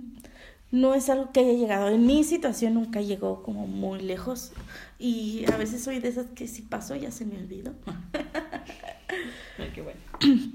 no 0.72 0.96
es 0.96 1.10
algo 1.10 1.32
que 1.32 1.42
haya 1.42 1.54
llegado. 1.54 1.90
En 1.90 2.08
mi 2.08 2.24
situación 2.24 2.76
nunca 2.76 3.02
llegó 3.02 3.44
como 3.44 3.68
muy 3.68 4.00
lejos. 4.00 4.54
Y 4.98 5.46
a 5.52 5.58
veces 5.58 5.84
soy 5.84 6.00
de 6.00 6.08
esas 6.08 6.28
que 6.28 6.48
si 6.48 6.62
pasó 6.62 6.96
ya 6.96 7.12
se 7.12 7.26
me 7.26 7.38
olvidó. 7.38 7.74
Ay, 9.60 9.72
qué 9.76 9.82
bueno. 9.82 10.00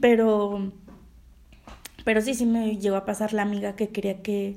Pero, 0.01 0.73
pero 2.05 2.23
sí, 2.23 2.35
sí 2.35 2.47
me 2.47 2.79
llegó 2.79 2.97
a 2.97 3.05
pasar 3.05 3.35
la 3.35 3.43
amiga 3.43 3.77
que 3.77 3.91
quería 3.91 4.23
que, 4.23 4.57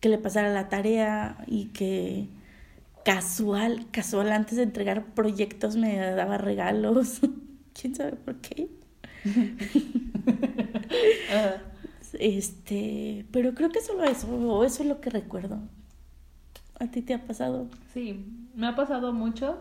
que 0.00 0.08
le 0.08 0.18
pasara 0.18 0.48
la 0.48 0.68
tarea 0.68 1.44
y 1.46 1.66
que 1.66 2.28
casual, 3.04 3.86
casual, 3.92 4.32
antes 4.32 4.56
de 4.56 4.64
entregar 4.64 5.14
proyectos 5.14 5.76
me 5.76 5.96
daba 5.96 6.38
regalos. 6.38 7.20
¿Quién 7.80 7.94
sabe 7.94 8.12
por 8.12 8.36
qué? 8.36 8.68
Ajá. 11.30 11.62
Este, 12.14 13.26
pero 13.32 13.54
creo 13.54 13.70
que 13.70 13.80
solo 13.80 14.04
eso, 14.04 14.28
o 14.28 14.64
eso 14.64 14.82
es 14.82 14.88
lo 14.88 15.00
que 15.00 15.10
recuerdo. 15.10 15.60
¿A 16.78 16.88
ti 16.88 17.02
te 17.02 17.14
ha 17.14 17.24
pasado? 17.24 17.68
Sí, 17.94 18.26
me 18.54 18.66
ha 18.66 18.74
pasado 18.74 19.12
mucho. 19.12 19.58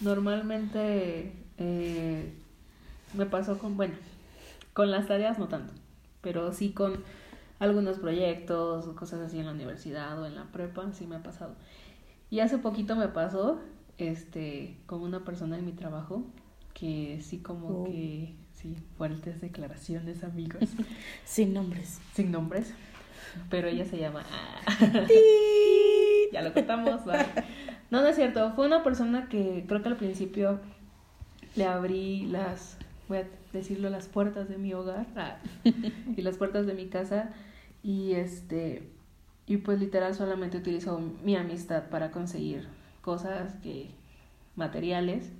Normalmente 0.00 1.32
eh, 1.58 2.32
me 3.14 3.26
pasó 3.26 3.58
con, 3.58 3.76
bueno, 3.76 3.94
con 4.72 4.90
las 4.90 5.06
tareas 5.06 5.38
no 5.38 5.48
tanto, 5.48 5.72
pero 6.22 6.52
sí 6.52 6.70
con 6.70 7.04
algunos 7.58 7.98
proyectos 7.98 8.86
o 8.86 8.96
cosas 8.96 9.20
así 9.20 9.38
en 9.38 9.46
la 9.46 9.52
universidad 9.52 10.20
o 10.20 10.26
en 10.26 10.34
la 10.34 10.44
prepa, 10.46 10.92
sí 10.92 11.06
me 11.06 11.16
ha 11.16 11.22
pasado. 11.22 11.54
Y 12.30 12.40
hace 12.40 12.58
poquito 12.58 12.96
me 12.96 13.08
pasó, 13.08 13.60
este, 13.98 14.78
con 14.86 15.02
una 15.02 15.24
persona 15.24 15.58
en 15.58 15.64
mi 15.64 15.72
trabajo 15.72 16.24
que 16.78 17.20
sí 17.22 17.38
como 17.38 17.68
Oh. 17.68 17.84
que, 17.84 18.34
sí, 18.52 18.76
fuertes 18.98 19.40
declaraciones, 19.40 20.22
amigos, 20.22 20.60
Sin 21.24 21.54
nombres. 21.54 22.00
sin 22.14 22.30
nombres, 22.30 22.74
pero 23.48 23.68
ella 23.68 23.84
se 23.86 23.96
llama... 23.98 24.24
ah, 24.30 24.60
ya 26.32 26.42
lo 26.42 26.52
contamos, 26.52 27.04
bye. 27.04 27.24
No, 27.90 28.02
no 28.02 28.08
es 28.08 28.16
cierto. 28.16 28.52
Fue 28.54 28.66
una 28.66 28.82
persona 28.82 29.28
que 29.28 29.64
creo 29.66 29.82
que 29.82 29.88
al 29.88 29.96
principio 29.96 30.60
le 31.54 31.64
abrí 31.64 32.26
las, 32.26 32.76
voy 33.08 33.18
a 33.18 33.24
decirlo, 33.52 33.88
las 33.88 34.08
puertas 34.08 34.48
de 34.48 34.58
mi 34.58 34.74
hogar 34.74 35.06
ah, 35.16 35.38
y 35.64 36.20
las 36.20 36.36
puertas 36.36 36.66
de 36.66 36.74
mi 36.74 36.88
casa 36.88 37.30
y 37.82 38.12
este 38.12 38.90
y 39.46 39.58
pues 39.58 39.78
literal 39.78 40.14
solamente 40.14 40.58
utilizó 40.58 41.00
mi 41.24 41.36
amistad 41.36 41.84
para 41.88 42.10
conseguir 42.10 42.66
cosas 43.00 43.54
que 43.62 43.90
materiales 44.56 45.30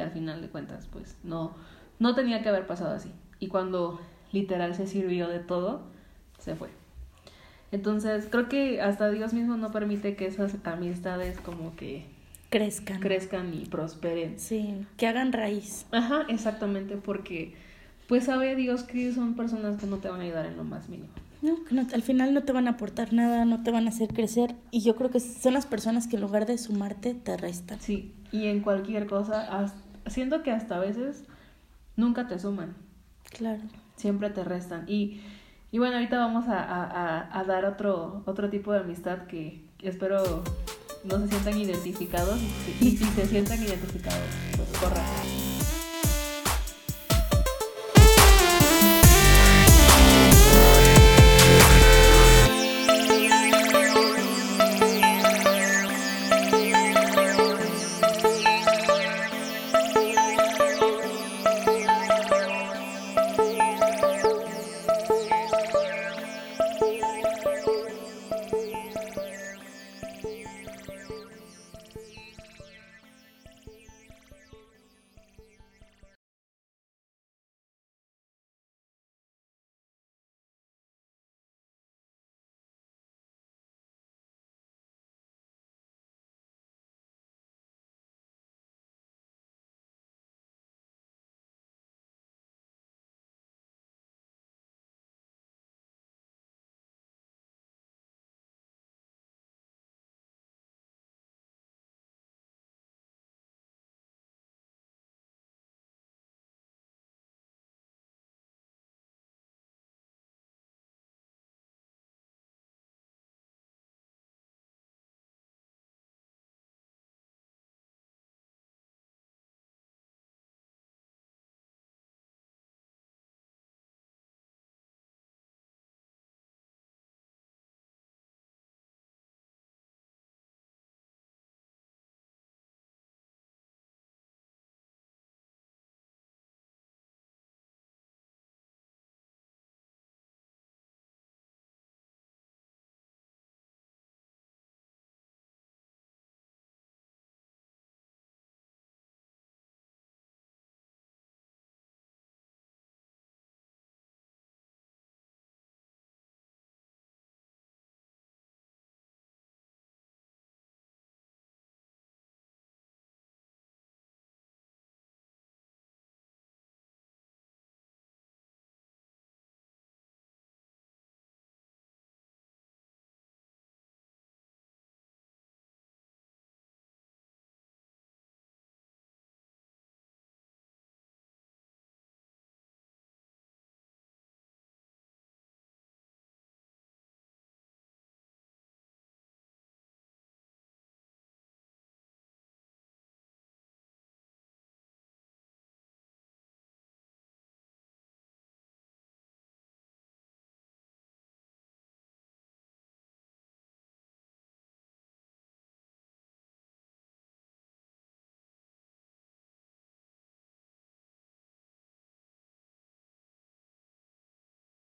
que 0.00 0.04
al 0.04 0.12
final 0.12 0.40
de 0.40 0.48
cuentas 0.48 0.86
pues 0.90 1.16
no 1.22 1.54
no 1.98 2.14
tenía 2.14 2.42
que 2.42 2.48
haber 2.48 2.66
pasado 2.66 2.94
así. 2.94 3.12
Y 3.38 3.48
cuando 3.48 4.00
literal 4.32 4.74
se 4.74 4.86
sirvió 4.86 5.28
de 5.28 5.40
todo 5.40 5.82
se 6.38 6.56
fue. 6.56 6.70
Entonces 7.70 8.26
creo 8.30 8.48
que 8.48 8.80
hasta 8.80 9.10
Dios 9.10 9.34
mismo 9.34 9.56
no 9.56 9.70
permite 9.70 10.16
que 10.16 10.26
esas 10.26 10.56
amistades 10.64 11.38
como 11.38 11.76
que 11.76 12.06
crezcan. 12.48 13.00
crezcan 13.00 13.52
y 13.52 13.66
prosperen. 13.66 14.38
Sí 14.38 14.86
que 14.96 15.06
hagan 15.06 15.32
raíz. 15.32 15.86
Ajá 15.92 16.24
exactamente 16.28 16.96
porque 16.96 17.54
pues 18.08 18.24
sabe 18.24 18.56
Dios 18.56 18.82
que 18.82 19.12
son 19.12 19.34
personas 19.34 19.76
que 19.78 19.86
no 19.86 19.98
te 19.98 20.08
van 20.08 20.20
a 20.20 20.24
ayudar 20.24 20.46
en 20.46 20.56
lo 20.56 20.64
más 20.64 20.88
mínimo. 20.88 21.10
No, 21.42 21.64
que 21.64 21.74
no, 21.74 21.86
al 21.92 22.02
final 22.02 22.34
no 22.34 22.42
te 22.42 22.52
van 22.52 22.66
a 22.66 22.72
aportar 22.72 23.12
nada, 23.12 23.44
no 23.44 23.62
te 23.62 23.70
van 23.70 23.86
a 23.86 23.90
hacer 23.90 24.08
crecer 24.08 24.54
y 24.70 24.80
yo 24.80 24.96
creo 24.96 25.10
que 25.10 25.20
son 25.20 25.54
las 25.54 25.66
personas 25.66 26.06
que 26.06 26.16
en 26.16 26.22
lugar 26.22 26.46
de 26.46 26.58
sumarte 26.58 27.14
te 27.14 27.36
restan. 27.36 27.80
Sí, 27.80 28.14
y 28.32 28.46
en 28.46 28.60
cualquier 28.60 29.06
cosa, 29.06 29.42
siento 30.06 30.42
que 30.42 30.50
hasta 30.50 30.76
a 30.76 30.80
veces 30.80 31.24
nunca 31.96 32.28
te 32.28 32.38
suman. 32.38 32.74
Claro. 33.24 33.60
Siempre 33.96 34.30
te 34.30 34.44
restan. 34.44 34.84
Y, 34.88 35.20
y 35.70 35.78
bueno, 35.78 35.96
ahorita 35.96 36.18
vamos 36.18 36.48
a, 36.48 36.62
a, 36.62 37.38
a, 37.38 37.44
dar 37.44 37.64
otro, 37.64 38.22
otro 38.26 38.50
tipo 38.50 38.72
de 38.72 38.80
amistad 38.80 39.26
que 39.26 39.64
espero 39.82 40.42
no 41.04 41.18
se 41.18 41.28
sientan 41.28 41.56
identificados 41.58 42.40
y, 42.80 42.86
y 42.86 42.96
si 42.96 43.04
se 43.04 43.26
sientan 43.26 43.62
identificados, 43.62 44.20
pues 44.56 44.78
corran. 44.78 45.39